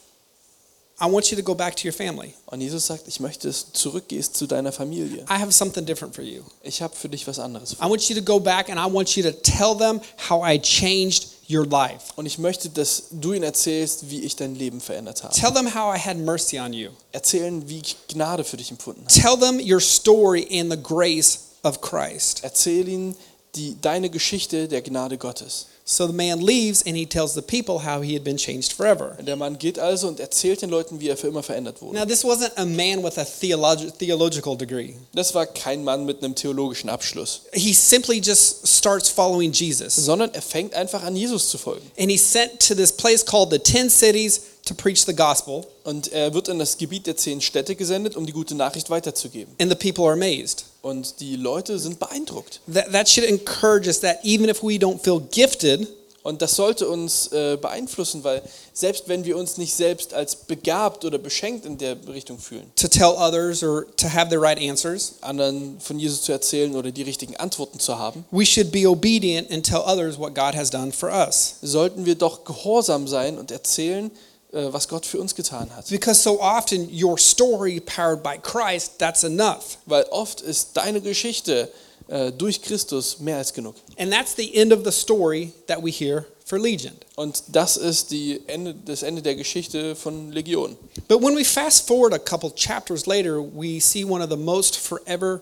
I 0.99 1.05
want 1.07 1.29
you 1.29 1.35
to 1.35 1.43
go 1.43 1.53
back 1.53 1.75
to 1.75 1.87
your 1.87 1.93
family. 1.93 2.33
Und 2.45 2.61
Jesus 2.61 2.87
sagt, 2.87 3.07
ich 3.07 3.19
möchte, 3.19 3.47
dass 3.47 3.65
du 3.65 3.73
zurückgehst 3.73 4.37
zu 4.37 4.47
deiner 4.47 4.71
Familie. 4.71 5.25
I 5.29 5.39
have 5.39 5.51
something 5.51 5.85
different 5.85 6.15
for 6.15 6.23
you. 6.23 6.43
Ich 6.63 6.81
habe 6.81 6.95
für 6.95 7.09
dich 7.09 7.27
was 7.27 7.39
anderes 7.39 7.73
vor. 7.73 7.85
I 7.85 7.89
want 7.89 8.07
you 8.09 8.15
to 8.15 8.21
go 8.21 8.39
back 8.39 8.69
and 8.69 8.79
I 8.79 8.91
want 8.91 9.15
you 9.17 9.23
to 9.23 9.31
tell 9.31 9.75
them 9.77 9.99
how 10.29 10.41
I 10.41 10.57
changed 10.57 11.32
your 11.49 11.65
life. 11.65 12.13
Und 12.15 12.25
ich 12.25 12.37
möchte, 12.37 12.69
dass 12.69 13.05
du 13.11 13.33
ihnen 13.33 13.43
erzählst, 13.43 14.09
wie 14.09 14.21
ich 14.21 14.35
dein 14.35 14.55
Leben 14.55 14.81
verändert 14.81 15.23
habe. 15.23 15.33
Tell 15.33 15.51
them 15.51 15.73
how 15.73 15.95
I 15.95 15.99
had 15.99 16.17
mercy 16.17 16.59
on 16.59 16.73
you. 16.73 16.89
Erzählen, 17.11 17.67
wie 17.67 17.79
ich 17.79 17.97
Gnade 18.07 18.43
für 18.43 18.57
dich 18.57 18.71
empfunden 18.71 19.05
habe. 19.05 19.13
Tell 19.13 19.37
them 19.37 19.59
your 19.59 19.79
story 19.79 20.47
and 20.59 20.71
the 20.71 20.81
grace 20.81 21.39
of 21.63 21.81
Christ. 21.81 22.43
Erzähl 22.43 22.87
ihnen 22.87 23.15
die, 23.55 23.77
deine 23.81 24.09
Geschichte 24.09 24.67
der 24.67 24.81
Gnade 24.81 25.17
Gottes. 25.17 25.67
So 25.85 26.07
the 26.07 26.13
man 26.13 26.39
leaves 26.39 26.81
and 26.87 26.95
he 26.95 27.05
tells 27.05 27.33
the 27.33 27.41
people 27.41 27.83
how 27.85 28.01
he 28.01 28.13
had 28.15 28.23
been 28.23 28.37
changed 28.37 28.71
forever. 28.71 29.17
Der 29.21 29.35
Mann 29.35 29.57
geht 29.57 29.77
also 29.77 30.07
und 30.07 30.19
erzählt 30.21 30.61
den 30.61 30.69
Leuten, 30.69 31.01
wie 31.01 31.09
er 31.09 31.17
für 31.17 31.27
immer 31.27 31.43
verändert 31.43 31.81
wurde. 31.81 31.97
Now, 31.99 32.05
this 32.05 32.23
wasn't 32.23 32.51
a 32.55 32.63
man 32.65 33.03
with 33.03 33.17
a 33.17 33.23
theologi- 33.23 33.91
theological 33.97 34.55
degree. 34.55 34.93
Das 35.13 35.35
war 35.35 35.45
kein 35.45 35.83
Mann 35.83 36.05
mit 36.05 36.23
einem 36.23 36.35
theologischen 36.35 36.89
Abschluss, 36.89 37.41
He 37.51 37.73
simply 37.73 38.19
just 38.23 38.65
starts 38.65 39.09
following 39.09 39.51
Jesus. 39.51 39.93
sondern 39.95 40.33
er 40.33 40.41
fängt 40.41 40.73
einfach 40.73 41.03
an, 41.03 41.17
Jesus 41.17 41.49
zu 41.49 41.57
folgen. 41.57 41.85
And 41.99 42.09
he's 42.09 42.23
sent 42.31 42.61
to 42.65 42.75
this 42.75 42.91
place 42.93 43.25
called 43.25 43.51
the 43.51 43.59
Ten 43.59 43.89
Cities 43.89 44.39
to 44.65 44.73
preach 44.73 45.03
the 45.05 45.13
gospel. 45.13 45.65
Und 45.83 46.13
er 46.13 46.33
wird 46.33 46.47
in 46.47 46.59
das 46.59 46.77
Gebiet 46.77 47.07
der 47.07 47.17
zehn 47.17 47.41
Städte 47.41 47.75
gesendet, 47.75 48.15
um 48.15 48.25
die 48.25 48.31
gute 48.31 48.55
Nachricht 48.55 48.89
weiterzugeben. 48.89 49.53
And 49.59 49.69
the 49.69 49.75
people 49.75 50.05
are 50.05 50.13
amazed. 50.13 50.63
Und 50.83 51.21
die 51.21 51.37
Leute 51.37 51.79
sind 51.79 51.97
beeindruckt. 51.97 52.59
That, 52.71 52.91
that 52.91 53.09
should 53.09 53.25
encourage 53.27 53.87
us 53.87 54.01
that 54.01 54.23
even 54.23 54.49
if 54.49 54.61
we 54.61 54.75
don't 54.75 55.01
feel 55.01 55.19
gifted, 55.31 55.87
Und 56.23 56.41
das 56.41 56.55
sollte 56.55 56.87
uns 56.87 57.27
äh, 57.33 57.57
beeinflussen, 57.57 58.23
weil 58.23 58.41
selbst 58.71 59.09
wenn 59.09 59.25
wir 59.25 59.35
uns 59.35 59.57
nicht 59.57 59.73
selbst 59.73 60.13
als 60.13 60.37
begabt 60.37 61.03
oder 61.03 61.17
beschenkt 61.17 61.65
in 61.65 61.77
der 61.77 61.97
Richtung 62.07 62.39
fühlen, 62.39 62.71
to 62.77 62.87
tell 62.87 63.13
others 63.17 63.61
or 63.61 63.85
to 63.97 64.07
have 64.07 64.29
the 64.29 64.37
right 64.37 64.57
answers, 64.57 65.15
anderen 65.19 65.81
von 65.81 65.99
Jesus 65.99 66.21
zu 66.21 66.31
erzählen 66.31 66.75
oder 66.75 66.91
die 66.91 67.01
richtigen 67.01 67.35
Antworten 67.35 67.77
zu 67.77 67.99
haben, 67.99 68.23
we 68.31 68.45
should 68.45 68.71
be 68.71 68.87
obedient 68.87 69.51
and 69.51 69.65
tell 69.65 69.81
others 69.85 70.17
what 70.17 70.33
God 70.33 70.55
has 70.55 70.69
done 70.69 70.93
for 70.93 71.09
us. 71.09 71.55
sollten 71.61 72.05
wir 72.05 72.15
doch 72.15 72.45
gehorsam 72.45 73.05
sein 73.09 73.37
und 73.37 73.51
erzählen, 73.51 74.05
äh, 74.05 74.32
was 74.53 74.87
Gott 74.87 75.05
für 75.05 75.19
uns 75.19 75.33
getan 75.35 75.69
hat. 75.75 75.89
Because 75.89 76.21
so 76.21 76.39
often 76.39 76.89
your 76.91 77.17
story 77.17 77.79
powered 77.79 78.21
by 78.21 78.37
Christ, 78.37 78.99
that's 78.99 79.23
enough. 79.23 79.77
Weil 79.85 80.05
oft 80.11 80.41
ist 80.41 80.77
deine 80.77 81.01
Geschichte 81.01 81.69
äh, 82.07 82.31
durch 82.31 82.61
Christus 82.61 83.19
mehr 83.19 83.37
als 83.37 83.53
genug. 83.53 83.75
And 83.97 84.11
that's 84.11 84.35
the 84.35 84.53
end 84.55 84.71
of 84.71 84.83
the 84.83 84.91
story 84.91 85.53
that 85.67 85.83
we 85.83 85.91
hear 85.91 86.25
for 86.45 86.59
Legion. 86.59 86.93
Und 87.15 87.43
das 87.51 87.77
ist 87.77 88.11
die 88.11 88.41
Ende, 88.47 88.75
das 88.85 89.03
Ende 89.03 89.21
der 89.21 89.35
Geschichte 89.35 89.95
von 89.95 90.31
Legion. 90.31 90.77
But 91.07 91.21
when 91.21 91.35
we 91.35 91.43
fast 91.43 91.87
forward 91.87 92.13
a 92.13 92.19
couple 92.19 92.51
chapters 92.51 93.07
later, 93.07 93.41
we 93.41 93.79
see 93.79 94.03
one 94.03 94.21
of 94.21 94.29
the 94.29 94.37
most 94.37 94.77
forever, 94.77 95.41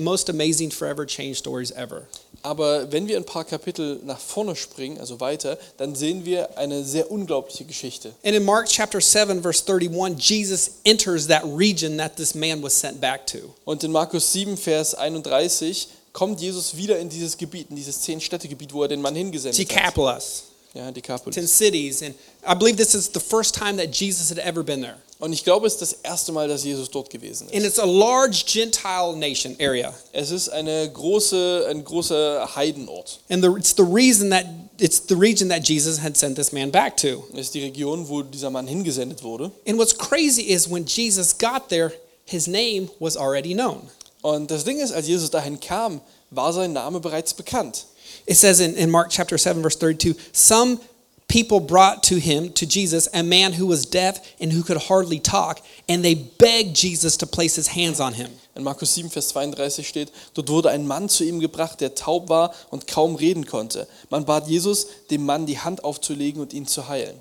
most 0.00 0.28
amazing 0.28 0.70
forever 0.70 1.06
change 1.06 1.36
stories 1.36 1.70
ever. 1.72 2.08
Aber 2.42 2.90
wenn 2.90 3.06
wir 3.06 3.16
ein 3.16 3.24
paar 3.24 3.44
Kapitel 3.44 4.00
nach 4.04 4.18
vorne 4.18 4.56
springen, 4.56 4.98
also 4.98 5.20
weiter, 5.20 5.58
dann 5.76 5.94
sehen 5.94 6.24
wir 6.24 6.58
eine 6.58 6.84
sehr 6.84 7.10
unglaubliche 7.10 7.64
Geschichte. 7.64 8.12
And 8.24 8.34
in 8.34 8.44
Mark 8.44 8.68
chapter 8.68 9.00
7, 9.00 9.42
verse 9.42 9.64
31, 9.66 10.18
Jesus 10.18 10.70
enters 10.84 11.28
that 11.28 11.42
region 11.44 11.98
that 11.98 12.16
this 12.16 12.34
man 12.34 12.62
was 12.62 12.78
sent 12.78 13.00
back 13.00 13.26
to. 13.28 13.38
Und 13.64 13.84
in 13.84 13.92
Markus 13.92 14.32
7, 14.32 14.56
Vers 14.56 14.94
31 14.94 15.88
kommt 16.12 16.40
Jesus 16.40 16.76
wieder 16.76 16.98
in 16.98 17.08
dieses 17.08 17.36
Gebiet, 17.36 17.70
in 17.70 17.76
dieses 17.76 18.00
Zehn-Städte-Gebiet, 18.02 18.72
wo 18.72 18.82
er 18.82 18.88
den 18.88 19.00
Mann 19.00 19.14
hingesendet 19.14 19.58
hat. 19.58 19.76
Decapolis, 19.76 20.44
Ja, 20.74 20.90
Decapolis. 20.90 21.34
10 21.34 21.46
cities. 21.46 22.02
And 22.02 22.14
I 22.46 22.54
believe 22.54 22.76
this 22.76 22.94
is 22.94 23.10
the 23.12 23.20
first 23.20 23.54
time 23.54 23.76
that 23.76 23.90
Jesus 23.94 24.30
had 24.30 24.38
ever 24.38 24.62
been 24.62 24.80
there. 24.80 24.96
Und 25.18 25.32
ich 25.32 25.44
glaube, 25.44 25.66
es 25.68 25.74
ist 25.74 25.82
das 25.82 25.92
erste 26.02 26.32
Mal, 26.32 26.48
dass 26.48 26.64
Jesus 26.64 26.90
dort 26.90 27.08
gewesen 27.10 27.46
And 27.48 27.58
ist. 27.58 27.64
it's 27.66 27.78
a 27.78 27.84
large 27.86 28.44
Gentile 28.46 29.14
nation 29.16 29.54
area. 29.60 29.94
Es 30.12 30.30
ist 30.32 30.48
eine 30.48 30.90
große, 30.90 31.66
ein 31.70 31.84
großer 31.84 32.56
Heidenort. 32.56 33.20
And 33.30 33.44
the, 33.44 33.50
it's 33.56 33.74
the 33.76 33.84
reason 33.84 34.30
that 34.30 34.46
it's 34.80 35.00
the 35.08 35.14
region 35.14 35.48
that 35.50 35.62
Jesus 35.68 36.02
had 36.02 36.16
sent 36.16 36.36
this 36.36 36.50
man 36.52 36.70
back 36.72 36.96
to. 36.96 37.22
Es 37.34 37.40
ist 37.46 37.54
die 37.54 37.62
Region, 37.62 38.08
wo 38.08 38.22
dieser 38.22 38.50
Mann 38.50 38.66
hingesendet 38.66 39.22
wurde. 39.22 39.52
And 39.68 39.78
what's 39.78 39.96
crazy 39.96 40.42
is 40.42 40.68
when 40.68 40.84
Jesus 40.86 41.36
got 41.38 41.68
there, 41.68 41.92
his 42.24 42.48
name 42.48 42.88
was 42.98 43.16
already 43.16 43.54
known. 43.54 43.82
Und 44.22 44.50
das 44.50 44.64
Ding 44.64 44.80
ist, 44.80 44.92
als 44.92 45.06
Jesus 45.06 45.30
dahin 45.30 45.60
kam, 45.60 46.00
war 46.30 46.52
sein 46.52 46.72
Name 46.72 46.98
bereits 46.98 47.34
bekannt. 47.34 47.86
It 48.26 48.34
says 48.34 48.60
in, 48.60 48.74
in 48.74 48.90
Mark 48.90 49.08
chapter 49.10 49.38
7, 49.38 49.62
verse 49.62 49.76
32, 49.76 50.14
some 50.32 50.80
people 51.28 51.60
brought 51.60 52.02
to 52.04 52.20
him, 52.20 52.52
to 52.52 52.66
Jesus, 52.66 53.08
a 53.14 53.22
man 53.22 53.54
who 53.54 53.66
was 53.66 53.86
deaf 53.86 54.18
and 54.38 54.52
who 54.52 54.62
could 54.62 54.76
hardly 54.76 55.18
talk, 55.18 55.60
and 55.88 56.04
they 56.04 56.14
begged 56.14 56.76
Jesus 56.76 57.16
to 57.16 57.26
place 57.26 57.56
his 57.56 57.68
hands 57.68 58.00
on 58.00 58.12
him. 58.12 58.30
In 58.54 58.62
Markus 58.62 58.90
7, 58.90 59.08
Vers 59.08 59.28
32 59.28 59.88
steht, 59.88 60.12
dort 60.34 60.48
wurde 60.48 60.68
ein 60.68 60.86
Mann 60.86 61.08
zu 61.08 61.24
ihm 61.24 61.40
gebracht, 61.40 61.80
der 61.80 61.94
taub 61.94 62.28
war 62.28 62.54
und 62.70 62.86
kaum 62.86 63.14
reden 63.14 63.46
konnte. 63.46 63.88
Man 64.10 64.26
bat 64.26 64.46
Jesus, 64.46 64.88
dem 65.10 65.24
Mann 65.24 65.46
die 65.46 65.58
Hand 65.58 65.84
aufzulegen 65.84 66.42
und 66.42 66.52
ihn 66.52 66.66
zu 66.66 66.86
heilen. 66.88 67.16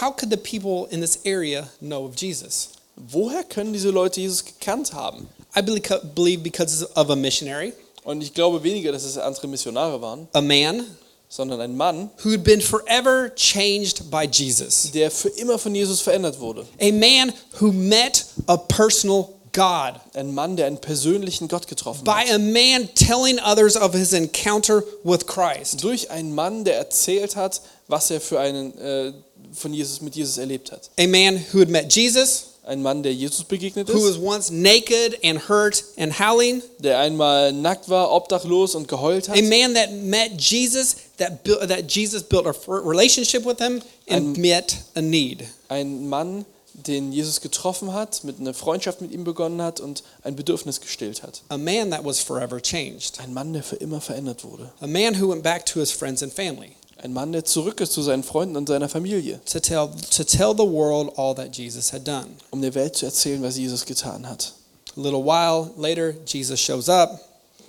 How 0.00 0.14
could 0.14 0.30
the 0.30 0.36
people 0.36 0.86
in 0.90 1.00
this 1.00 1.20
area 1.24 1.68
know 1.80 2.04
of 2.04 2.16
Jesus? 2.16 2.70
Woher 2.96 3.44
können 3.44 3.72
diese 3.72 3.90
Leute 3.90 4.20
Jesus 4.20 4.44
gekannt 4.44 4.92
haben? 4.92 5.28
I 5.56 5.62
believe 5.62 5.82
believe 6.14 6.42
because 6.42 6.84
of 6.94 7.10
a 7.10 7.16
missionary, 7.16 7.72
Und 8.04 8.22
ich 8.22 8.34
glaube 8.34 8.62
weniger, 8.62 8.92
dass 8.92 9.04
es 9.04 9.16
andere 9.18 9.46
Missionare 9.48 10.00
waren, 10.00 10.28
a 10.32 10.40
man 10.40 10.84
sondern 11.28 11.62
ein 11.62 11.74
Mann, 11.74 12.10
who 12.22 12.32
had 12.32 12.44
been 12.44 12.60
forever 12.60 13.34
changed 13.34 14.10
by 14.10 14.24
Jesus, 14.30 14.90
der 14.92 15.10
für 15.10 15.30
immer 15.30 15.58
von 15.58 15.74
Jesus 15.74 16.00
verändert 16.02 16.38
wurde. 16.38 16.66
a 16.78 16.92
man 16.92 17.32
who 17.58 17.72
met 17.72 18.26
a 18.46 18.56
personal 18.58 19.30
God. 19.54 19.94
Ein 20.14 20.34
Mann, 20.34 20.56
der 20.56 20.66
einen 20.66 20.78
persönlichen 20.78 21.48
Gott 21.48 21.66
getroffen 21.68 22.04
by 22.04 22.10
hat. 22.28 22.34
a 22.34 22.38
man 22.38 22.88
telling 22.94 23.38
others 23.40 23.76
of 23.76 23.92
his 23.94 24.12
encounter 24.12 24.82
with 25.04 25.26
Christ. 25.26 25.82
Durch 25.82 26.10
einen 26.10 26.34
Mann, 26.34 26.64
der 26.64 26.76
erzählt 26.76 27.34
hat, 27.36 27.62
was 27.88 28.10
er 28.10 28.20
für 28.20 28.38
einen 28.38 28.76
äh, 28.78 29.12
von 29.54 29.72
Jesus 29.72 30.00
mit 30.02 30.14
Jesus 30.16 30.36
erlebt 30.38 30.70
hat. 30.72 30.90
A 30.98 31.06
man 31.06 31.42
who 31.52 31.60
had 31.60 31.68
met 31.68 31.94
Jesus, 31.94 32.48
Ein 32.64 32.80
Mann, 32.80 33.02
der 33.02 33.12
Jesus 33.12 33.42
begegnet 33.44 33.88
who 33.88 33.94
was 33.94 34.16
ist, 34.16 34.22
once 34.22 34.50
naked 34.50 35.18
and 35.24 35.48
hurt 35.48 35.82
and 35.98 36.18
howling. 36.20 36.62
der 36.78 36.98
einmal 37.00 37.52
nackt 37.52 37.88
war, 37.88 38.12
obdachlos 38.12 38.76
und 38.76 38.86
geheult 38.86 39.28
hat. 39.28 39.36
A 39.36 39.42
man 39.42 39.74
that 39.74 39.90
met 39.92 40.40
Jesus, 40.40 40.94
that, 41.18 41.42
built, 41.42 41.60
that 41.68 41.90
Jesus 41.90 42.22
built 42.22 42.46
a 42.46 42.54
relationship 42.68 43.44
with 43.44 43.58
him 43.58 43.82
and 44.08 44.36
Ein- 44.36 44.40
met 44.40 44.76
a 44.94 45.00
need. 45.00 45.44
Ein 45.68 46.08
Mann, 46.08 46.44
den 46.74 47.12
Jesus 47.12 47.40
getroffen 47.40 47.92
hat, 47.92 48.22
mit 48.22 48.38
einer 48.38 48.54
Freundschaft 48.54 49.00
mit 49.00 49.10
ihm 49.10 49.24
begonnen 49.24 49.60
hat 49.60 49.80
und 49.80 50.04
ein 50.22 50.36
Bedürfnis 50.36 50.80
gestillt 50.80 51.24
hat. 51.24 51.42
A 51.48 51.58
man 51.58 51.90
that 51.90 52.04
was 52.04 52.20
forever 52.20 52.62
changed. 52.62 53.18
Ein 53.20 53.34
Mann, 53.34 53.52
der 53.52 53.64
für 53.64 53.76
immer 53.76 54.00
verändert 54.00 54.44
wurde. 54.44 54.70
A 54.80 54.86
man 54.86 55.20
who 55.20 55.28
went 55.30 55.42
back 55.42 55.66
to 55.66 55.80
his 55.80 55.90
friends 55.90 56.22
and 56.22 56.32
family 56.32 56.70
Ein 57.02 57.12
Mann, 57.12 57.32
der 57.32 57.44
zurück 57.44 57.80
ist 57.80 57.92
zu 57.92 58.02
seinen 58.02 58.22
Freunden 58.22 58.56
und 58.56 58.68
seiner 58.68 58.88
Familie, 58.88 59.40
to 59.50 59.58
tell, 59.60 59.88
to 60.14 60.22
tell 60.24 60.52
the 60.56 60.62
world 60.66 61.12
all 61.18 61.34
that 61.34 61.56
Jesus 61.56 61.92
had 61.92 62.06
done. 62.06 62.26
um 62.50 62.62
der 62.62 62.74
Welt 62.74 62.94
zu 62.96 63.06
erzählen, 63.06 63.42
was 63.42 63.56
Jesus 63.56 63.84
getan 63.84 64.28
hat. 64.28 64.52
A 64.96 65.00
little 65.00 65.24
while 65.24 65.70
later, 65.76 66.14
Jesus 66.26 66.60
shows 66.60 66.88
up 66.88 67.18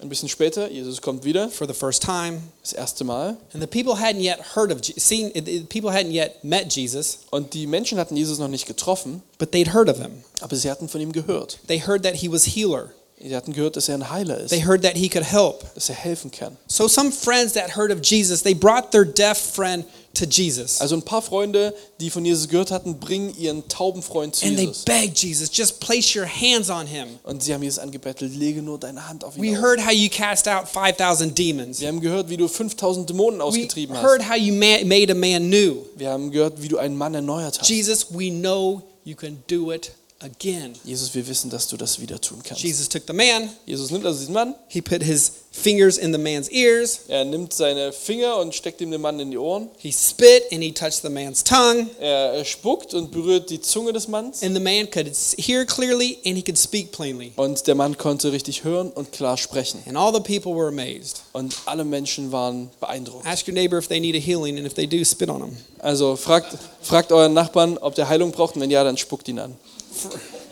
Ein 0.02 0.10
bisschen 0.10 0.28
später, 0.28 0.70
Jesus 0.70 1.02
kommt 1.02 1.24
wieder, 1.24 1.48
for 1.50 1.66
the 1.66 1.74
first 1.74 2.04
time, 2.04 2.42
das 2.62 2.74
erste 2.74 3.06
Mal. 3.06 3.38
and 3.54 3.62
the 3.64 3.68
people 3.68 3.94
hadn't 3.94 4.20
yet 4.20 4.38
heard 4.56 4.70
of 4.72 4.82
seen 4.98 5.32
people 5.70 5.90
hadn't 5.92 6.12
yet 6.12 6.44
met 6.44 6.72
Jesus, 6.76 7.20
Und 7.32 7.54
die 7.54 7.66
Menschen 7.68 7.98
hatten 7.98 8.16
Jesus 8.18 8.38
noch 8.38 8.50
nicht 8.50 8.66
getroffen, 8.68 9.24
but 9.40 9.52
they'd 9.54 9.74
heard 9.74 9.90
of 9.90 9.98
him. 9.98 10.24
aber 10.42 10.56
sie 10.58 10.70
hatten 10.70 10.90
von 10.90 11.00
ihm 11.02 11.12
gehört. 11.14 11.58
They 11.68 11.80
heard 11.80 12.04
that 12.04 12.16
he 12.16 12.30
was 12.32 12.44
healer. 12.46 12.90
Sie 13.22 13.34
hatten 13.36 13.54
gehört, 13.54 13.78
dass 13.78 13.88
er 13.88 13.96
ein 13.96 14.10
Heiler 14.10 14.38
ist, 14.40 14.50
They 14.50 14.62
heard 14.64 14.82
that 14.84 14.98
he 14.98 15.08
could 15.08 15.24
help. 15.24 15.64
dass 15.76 15.88
er 15.90 15.96
helfen 15.96 16.30
kann. 16.30 16.58
So 16.68 16.88
some 16.90 17.10
friends 17.12 17.54
that 17.54 17.76
heard 17.78 17.90
of 17.92 18.00
Jesus, 18.04 18.42
they 18.44 18.54
brought 18.54 18.92
their 18.92 19.06
deaf 19.06 19.38
friend 19.38 19.86
to 20.16 20.26
Jesus. 20.26 20.82
Also 20.82 20.96
ein 20.96 21.02
paar 21.04 21.22
Freunde, 21.22 21.74
die 22.02 22.10
von 22.10 22.26
Jesus 22.26 22.50
gehört 22.50 22.70
hatten, 22.70 23.00
bringen 23.00 23.34
ihren 23.40 23.66
tauben 23.70 24.04
Freund 24.04 24.36
zu 24.36 24.46
And 24.46 24.58
they 24.58 24.66
Jesus. 24.66 24.84
begged 24.84 25.18
Jesus, 25.18 25.50
just 25.52 25.80
place 25.80 26.14
your 26.16 26.28
hands 26.28 26.70
on 26.70 26.86
him. 26.86 27.08
Und 27.24 27.42
sie 27.42 27.54
haben 27.54 27.64
Jesus 27.64 27.80
angebettelt, 27.80 28.36
lege 28.36 28.62
nur 28.62 28.78
deine 28.78 29.08
Hand 29.08 29.24
auf 29.24 29.38
ihn 29.38 29.42
We 29.44 29.58
aus. 29.58 29.64
heard 29.64 29.86
how 29.86 29.92
you 29.94 30.10
cast 30.10 30.48
out 30.50 30.68
5,000 30.68 31.36
demons. 31.38 31.80
Wir 31.80 31.88
haben 31.88 32.02
gehört, 32.02 32.30
wie 32.30 32.38
du 32.38 32.48
5000 32.50 33.10
Dämonen 33.10 33.40
We 33.40 33.44
ausgetrieben 33.46 33.96
hast. 33.96 34.04
heard 34.04 34.30
how 34.30 34.36
you 34.36 34.54
ma- 34.54 34.84
made 34.84 35.10
a 35.12 35.16
man 35.16 35.50
new. 35.50 35.78
Wir 35.96 36.10
haben 36.10 36.30
gehört, 36.30 36.62
wie 36.62 36.68
du 36.68 36.78
einen 36.78 36.98
Mann 36.98 37.14
erneuert 37.16 37.58
hast. 37.60 37.70
Jesus, 37.70 38.08
we 38.10 38.30
know 38.30 38.82
you 39.06 39.16
can 39.16 39.42
do 39.48 39.72
it 39.72 39.92
again. 40.24 40.74
Jesus, 40.84 41.14
wir 41.14 41.28
wissen, 41.28 41.50
dass 41.50 41.68
du 41.68 41.78
das 41.78 42.00
wieder 42.00 42.20
tun 42.20 42.40
kannst. 42.44 42.64
Jesus 42.64 42.88
took 42.90 43.04
the 43.08 43.14
man, 43.14 43.50
Jesus 43.66 43.92
nimmt 43.92 44.06
also 44.06 44.20
diesen 44.20 44.34
Mann, 44.34 44.56
he 44.68 44.82
put 44.82 45.04
his 45.04 45.32
fingers 45.52 45.98
in 45.98 46.12
the 46.12 46.18
man's 46.18 46.48
ears, 46.50 47.02
er 47.08 47.26
nimmt 47.26 47.54
seine 47.54 47.92
Finger 47.92 48.38
und 48.38 48.56
steckt 48.56 48.82
ihm 48.82 48.90
den 48.90 49.02
Mann 49.02 49.20
in 49.20 49.32
die 49.32 49.38
Ohren. 49.38 49.70
he 49.78 49.92
spit, 49.92 50.44
and 50.52 50.64
he 50.64 50.72
touched 50.72 51.02
the 51.04 51.10
man's 51.10 51.44
tongue. 51.44 51.88
Er 52.00 52.44
spuckt 52.46 52.94
und 52.94 53.12
berührt 53.12 53.50
die 53.50 53.62
Zunge 53.62 53.94
des 53.94 54.08
Manns. 54.08 54.42
And 54.42 54.56
the 54.56 54.62
man 54.62 54.90
could 54.90 55.12
hear 55.38 55.66
clearly 55.66 56.18
and 56.26 56.36
he 56.36 56.42
could 56.42 56.58
speak 56.58 56.92
plainly. 56.92 57.34
Und 57.36 57.68
der 57.68 57.76
Mann 57.76 57.98
konnte 57.98 58.32
richtig 58.32 58.64
hören 58.64 58.90
und 58.92 59.12
klar 59.12 59.38
sprechen. 59.38 59.84
And 59.86 59.98
all 59.98 60.14
the 60.14 60.22
people 60.22 60.56
were 60.56 60.70
amazed. 60.70 61.22
Und 61.34 61.56
alle 61.66 61.84
Menschen 61.84 62.32
waren 62.32 62.72
beeindruckt. 62.80 63.26
Ask 63.26 63.48
your 63.48 63.54
neighbor 63.54 63.78
if 63.78 63.88
they 63.88 64.00
need 64.00 64.16
a 64.16 64.20
healing, 64.20 64.58
and 64.58 64.66
if 64.66 64.74
they 64.74 64.88
do, 64.88 65.04
spit 65.04 65.30
on 65.30 65.42
them. 65.42 65.58
Also 65.80 66.16
fragt, 66.16 66.58
fragt 66.82 67.12
euren 67.12 67.34
Nachbarn, 67.34 67.78
ob 67.78 67.94
der 67.96 68.08
Heilung 68.08 68.32
braucht. 68.32 68.56
Und 68.56 68.62
wenn 68.62 68.72
ja, 68.72 68.84
dann 68.84 68.98
spuckt 68.98 69.28
ihn 69.28 69.38
an. 69.38 69.56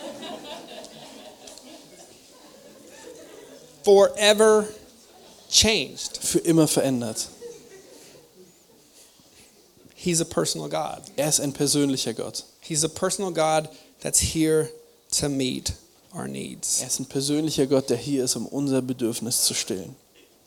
Forever 3.84 4.68
changed. 5.50 6.18
Für 6.18 6.40
immer 6.40 6.68
verändert. 6.68 7.30
He's 9.96 10.20
a 10.22 10.26
personal 10.26 10.68
God. 10.68 11.04
Er 11.16 11.30
ist 11.30 11.40
ein 11.40 11.54
persönlicher 11.54 12.14
Gott. 12.14 12.44
He's 12.60 12.84
a 12.84 12.90
personal 12.90 13.32
God 13.32 13.70
that's 14.02 14.20
here 14.20 14.70
to 15.12 15.30
meet 15.30 15.74
our 16.16 16.28
needs. 16.28 16.82
Er 16.82 16.88
ist 16.88 17.00
ein 17.00 17.06
persönlicher 17.06 17.68
Gott, 17.68 17.90
der 17.90 17.98
hier 17.98 18.24
ist, 18.24 18.36
um 18.36 18.48
unser 18.48 18.82
Bedürfnis 18.82 19.44
zu 19.44 19.54
stillen. 19.54 19.96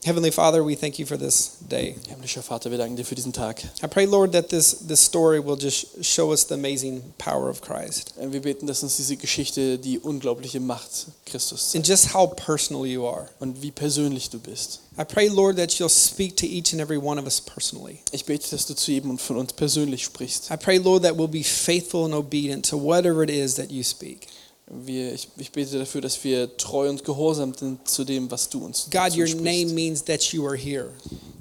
Heavenly 0.04 0.30
Father, 0.30 0.62
we 0.62 0.74
thank 0.74 0.98
you 0.98 1.06
for 1.06 1.16
this 1.16 1.56
day. 1.66 1.96
Himmlischer 2.10 2.42
Vater, 2.42 2.70
wir 2.70 2.76
danken 2.76 2.96
dir 2.96 3.06
für 3.06 3.14
diesen 3.14 3.32
Tag. 3.32 3.62
I 3.82 3.86
pray, 3.86 4.04
Lord, 4.04 4.32
that 4.32 4.50
this, 4.50 4.86
this 4.86 5.00
story 5.00 5.40
will 5.40 5.56
just 5.56 6.04
show 6.04 6.30
us 6.30 6.44
the 6.44 6.52
amazing 6.54 7.14
power 7.16 7.48
of 7.48 7.62
Christ 7.62 8.12
Wir 8.20 8.42
beten, 8.42 8.66
dass 8.66 8.82
uns 8.82 8.98
diese 8.98 9.16
Geschichte 9.16 9.78
die 9.78 9.98
unglaubliche 9.98 10.60
Macht 10.60 11.06
Christus 11.24 11.70
zeigt 11.70 11.76
and 11.76 11.88
just 11.88 12.12
how 12.12 12.26
personal 12.36 12.84
you 12.84 13.06
are. 13.06 13.30
und 13.40 13.62
wie 13.62 13.70
persönlich 13.70 14.28
du 14.28 14.38
bist. 14.38 14.80
I 14.98 15.04
pray, 15.04 15.28
Lord, 15.28 15.56
that 15.56 15.70
you'll 15.78 15.88
speak 15.88 16.36
to 16.36 16.44
each 16.44 16.74
and 16.74 16.82
every 16.82 16.98
one 16.98 17.18
of 17.18 17.24
us 17.24 17.40
personally. 17.40 18.00
Ich 18.12 18.26
bete, 18.26 18.50
dass 18.50 18.66
du 18.66 18.74
zu 18.74 18.92
jedem 18.92 19.08
und 19.08 19.22
von 19.22 19.38
uns 19.38 19.54
persönlich 19.54 20.04
sprichst. 20.04 20.50
I 20.50 20.58
pray, 20.58 20.76
Lord, 20.76 21.02
that 21.04 21.16
we'll 21.16 21.28
be 21.28 21.42
faithful 21.42 22.04
and 22.04 22.12
obedient 22.12 22.68
to 22.68 22.76
whatever 22.76 23.22
it 23.22 23.30
is 23.30 23.54
that 23.54 23.70
you 23.70 23.82
speak. 23.82 24.28
Wir, 24.66 25.12
ich, 25.12 25.28
ich 25.36 25.52
bete 25.52 25.78
dafür, 25.78 26.00
dass 26.00 26.24
wir 26.24 26.56
treu 26.56 26.88
und 26.88 27.04
gehorsam 27.04 27.52
sind 27.52 27.86
zu 27.86 28.04
dem, 28.04 28.30
was 28.30 28.48
du 28.48 28.64
uns 28.64 28.88
God, 28.90 29.14
your 29.14 29.28
name 29.28 29.66
means 29.74 30.02
that 30.04 30.32
you 30.32 30.46
are 30.46 30.56
here. 30.56 30.90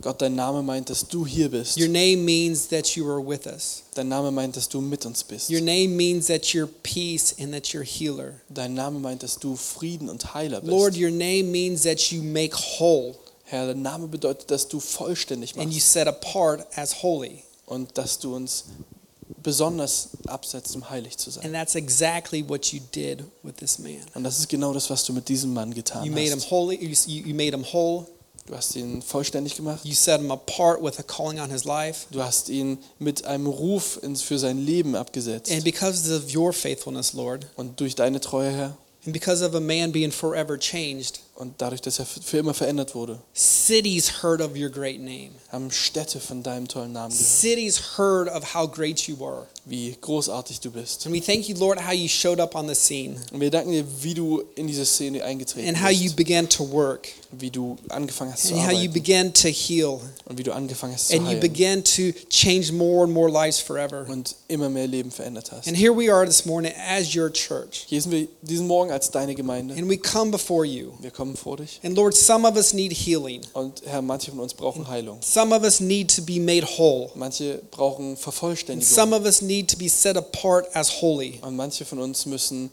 Gott, 0.02 0.22
dein 0.22 0.36
Name 0.36 0.62
meint, 0.62 0.90
dass 0.90 1.08
du 1.08 1.26
hier 1.26 1.50
bist. 1.50 1.78
Your 1.80 1.88
name 1.88 2.26
means 2.26 2.68
that 2.68 2.98
you 2.98 3.10
are 3.10 3.26
with 3.26 3.48
us. 3.48 3.84
Dein 3.96 4.10
Name 4.10 4.32
meint, 4.32 4.58
dass 4.58 4.68
du 4.68 4.82
mit 4.82 5.06
uns 5.06 5.24
bist. 5.24 5.50
Your 5.50 5.62
name 5.62 5.96
means 5.96 6.28
that 6.28 6.54
you're 6.54 6.68
peace 6.68 7.34
and 7.40 7.54
that 7.54 7.68
you're 7.68 7.86
healer. 7.86 8.42
Dein 8.50 8.74
Name 8.74 9.00
meint, 9.00 9.24
dass 9.24 9.40
du 9.40 9.56
Frieden 9.56 10.10
und 10.10 10.34
Heiler 10.34 10.60
bist. 10.60 10.70
Lord, 10.70 10.98
your 10.98 11.10
name 11.12 11.52
means 11.52 11.84
that 11.84 12.12
you 12.12 12.22
make 12.22 12.54
whole 12.54 13.16
Herr, 13.46 13.68
dein 13.68 13.82
Name 13.82 14.08
bedeutet, 14.08 14.50
dass 14.50 14.68
du 14.68 14.80
vollständig 14.80 15.56
and 15.56 15.70
you 15.70 15.76
machst 15.76 15.94
set 15.94 16.08
apart 16.08 16.66
as 16.76 17.04
holy. 17.04 17.44
und 17.66 17.98
dass 17.98 18.20
du 18.20 18.36
uns 18.36 18.66
besonders 19.44 20.10
absetzt, 20.28 20.76
um 20.76 20.90
heilig 20.90 21.18
zu 21.18 21.30
sein. 21.30 21.46
And 21.46 21.54
that's 21.54 21.76
exactly 21.76 22.48
what 22.48 22.68
you 22.74 22.80
did 22.94 23.24
with 23.44 23.56
this 23.58 23.78
man. 23.80 23.98
Und 24.16 24.24
das 24.24 24.40
ist 24.40 24.50
genau 24.50 24.74
das, 24.74 24.90
was 24.90 25.04
du 25.06 25.14
mit 25.14 25.28
diesem 25.30 25.54
Mann 25.54 25.74
getan 25.74 26.06
You 26.06 26.12
made 26.12 26.30
him 26.30 26.40
hast. 26.40 26.50
holy, 26.50 26.76
you, 26.76 26.96
you 27.06 27.28
you 27.28 27.36
made 27.36 27.52
him 27.56 27.64
whole. 27.72 28.06
Du 28.46 28.56
hast 28.56 28.76
ihn 28.76 29.02
vollständig 29.02 29.56
gemacht. 29.56 29.86
You 29.86 29.94
set 29.94 30.20
him 30.20 30.30
apart 30.30 30.84
with 30.84 31.00
a 31.00 31.04
calling 31.04 31.40
on 31.40 31.50
his 31.50 31.64
life. 31.64 32.08
Du 32.12 32.22
hast 32.22 32.50
ihn 32.50 32.78
mit 33.00 33.24
einem 33.24 33.48
Ruf 33.48 34.00
ins, 34.04 34.22
für 34.22 34.38
sein 34.38 34.58
Leben 34.58 34.96
abgesetzt. 34.96 35.50
And 35.52 35.64
because 35.64 36.14
of 36.14 36.34
your 36.36 36.52
faithfulness, 36.52 37.14
Lord, 37.14 37.48
Und 37.56 37.80
durch 37.80 37.96
deine 37.96 38.20
Treue, 38.20 38.52
Herr, 38.52 38.78
and 39.06 39.14
because 39.14 39.46
of 39.46 39.56
a 39.56 39.62
man 39.62 39.94
being 39.94 40.12
forever 40.12 40.60
changed, 40.60 41.22
und 41.36 41.62
dadurch, 41.62 41.82
dass 41.82 42.00
er 42.00 42.06
für 42.06 42.38
immer 42.38 42.54
verändert 42.54 42.94
wurde, 42.96 43.20
cities 43.36 44.24
heard 44.24 44.42
of 44.42 44.52
your 44.56 44.70
great 44.70 45.00
name. 45.00 45.32
haben 45.52 45.72
Städte 45.72 46.20
von 46.20 46.44
deinem 46.44 46.68
tollen 46.68 46.94
Namen 46.94 47.12
gehört, 47.12 47.28
Cities 47.28 47.98
heard 47.98 48.28
of 48.30 48.54
how 48.54 48.70
great 48.70 49.08
you 49.08 49.26
are. 49.26 49.48
Wie 49.66 49.96
großartig 50.00 50.60
du 50.60 50.72
bist. 50.72 51.06
And 51.06 51.16
we 51.16 51.22
thank 51.22 51.48
you, 51.48 51.56
Lord, 51.56 51.80
how 51.86 51.94
you 51.94 52.10
showed 52.10 52.40
up 52.40 52.56
on 52.56 52.68
the 52.68 52.76
scene 52.76 53.16
Und 53.32 53.40
wir 53.40 53.50
danken 53.50 53.72
dir, 53.72 53.86
wie 54.02 54.14
du 54.14 54.44
in 54.56 54.68
diese 54.68 54.86
Szene 54.86 55.24
eingetreten 55.24 55.68
and 55.68 55.82
how 55.82 55.90
you 55.90 56.04
bist, 56.04 56.16
began 56.18 56.50
to 56.50 56.70
work 56.70 57.08
wie 57.32 57.50
du 57.50 57.78
angefangen 57.90 58.34
hast 58.34 58.48
zu 58.48 58.54
and 58.54 58.66
how 58.66 58.72
you 58.72 58.90
began 58.90 59.34
to 59.34 59.48
heal 59.48 60.00
und 60.26 60.38
wie 60.38 60.44
du 60.44 60.52
angefangen 60.52 60.94
hast 60.94 61.08
zu 61.08 61.14
and 61.14 61.24
you 61.24 61.30
heilen 61.30 61.40
began 61.40 61.84
to 61.84 62.12
change 62.30 62.72
more 62.72 63.04
and 63.04 63.14
more 63.14 63.30
lives 63.32 63.60
forever. 63.60 64.06
und 64.10 64.36
immer 64.48 64.70
mehr 64.70 64.88
Leben 64.88 65.12
verändert 65.12 65.52
hast. 65.52 65.68
And 65.68 65.78
here 65.78 65.96
we 65.96 66.14
are 66.14 66.26
this 66.26 66.46
morning 66.46 66.74
as 66.90 67.16
your 67.16 67.32
church. 67.32 67.86
Hier 67.88 68.02
sind 68.02 68.12
wir 68.12 68.28
diesen 68.42 68.68
Morgen 68.68 68.92
als 68.92 69.10
deine 69.12 69.34
Gemeinde. 69.34 69.76
And 69.76 69.90
we 69.90 69.98
come 69.98 70.32
before 70.32 70.66
you. 70.66 70.92
Wir 71.00 71.12
kommen 71.12 71.36
vor 71.36 71.58
dich. 71.58 71.80
And 71.84 71.96
Lord, 71.96 72.16
some 72.16 72.48
of 72.48 72.56
us 72.56 72.74
need 72.74 72.94
healing. 72.94 73.42
Und 73.54 73.82
Herr, 73.86 74.02
manche 74.02 74.32
von 74.32 74.40
uns 74.40 74.54
brauchen 74.54 74.88
Heilung. 74.88 75.20
Some 75.22 75.56
of 75.56 75.64
us 75.64 75.80
need 75.80 76.14
to 76.16 76.22
be 76.22 76.40
made 76.40 76.66
whole. 76.78 77.10
Manche 77.16 77.62
brauchen 77.72 78.10
And 78.10 78.20
Vervollständigung. 78.20 78.94
some 78.94 79.16
of 79.16 79.26
us 79.26 79.42
need 79.42 79.53
to 79.62 79.78
be 79.78 79.88
set 79.88 80.18
apart 80.18 80.68
as 80.76 81.02
holy. 81.02 81.40
Und 81.44 81.56
manche 81.56 81.86
von 81.86 82.00
uns 82.00 82.26
müssen 82.26 82.72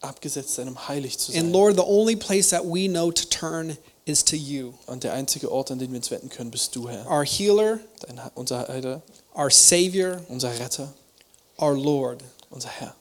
abgesetzt 0.00 0.54
sein, 0.54 0.68
um 0.68 0.88
heilig 0.88 1.18
zu 1.18 1.32
And 1.32 1.42
sein. 1.42 1.52
Lord, 1.52 1.76
the 1.76 1.82
only 1.84 2.16
place 2.16 2.50
that 2.50 2.64
we 2.64 2.88
know 2.88 3.10
to 3.10 3.24
turn 3.28 3.76
is 4.04 4.24
to 4.24 4.36
you, 4.36 4.72
Und 4.86 5.04
der 5.04 5.12
einzige 5.12 5.50
Ort, 5.52 5.70
an 5.70 5.78
den 5.78 5.90
wir 5.92 5.98
uns 5.98 6.10
wenden 6.10 6.28
können, 6.28 6.50
bist 6.50 6.74
du, 6.74 6.88
Herr. 6.88 7.06
our 7.08 7.24
healer, 7.24 7.78
Dein, 8.00 8.20
unser 8.34 8.66
Heiler, 8.66 9.02
our 9.36 9.50
Savior, 9.50 10.20
unser 10.28 10.50
Retter, 10.58 10.92
our 11.60 11.74
Lord. 11.76 12.22
unser 12.50 12.68
Herr. 12.68 12.94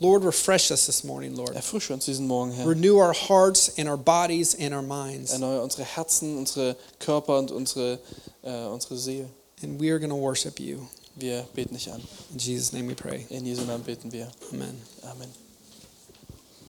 Lord, 0.00 0.24
refresh 0.24 0.70
us 0.70 0.86
this 0.86 1.04
morning, 1.04 1.34
Lord. 1.36 1.54
Erfrische 1.54 1.92
uns 1.92 2.06
diesen 2.06 2.26
Morgen, 2.26 2.52
Herr. 2.52 2.66
Renew 2.66 2.98
our 2.98 3.12
hearts 3.14 3.70
and 3.78 3.88
our 3.88 3.96
bodies 3.98 4.54
and 4.58 4.74
our 4.74 4.82
minds. 4.82 5.32
Erneuere 5.32 5.62
unsere 5.62 5.84
Herzen, 5.84 6.36
unsere 6.38 6.76
Körper 6.98 7.38
und 7.38 7.50
unsere, 7.50 7.98
äh, 8.42 8.66
unsere 8.66 8.96
Seele. 8.98 9.28
And 9.62 9.80
we 9.80 9.90
are 9.90 9.98
going 9.98 10.10
to 10.10 10.16
worship 10.16 10.58
you. 10.58 10.86
Wir 11.16 11.46
beten 11.54 11.74
dich 11.74 11.90
an. 11.90 12.02
In 12.32 12.38
Jesus' 12.38 12.72
name 12.72 12.88
we 12.88 12.94
pray. 12.94 13.26
In 13.30 13.46
Jesu 13.46 13.64
Namen 13.64 13.84
beten 13.84 14.12
wir. 14.12 14.30
Amen. 14.52 14.80
Amen. 15.02 15.45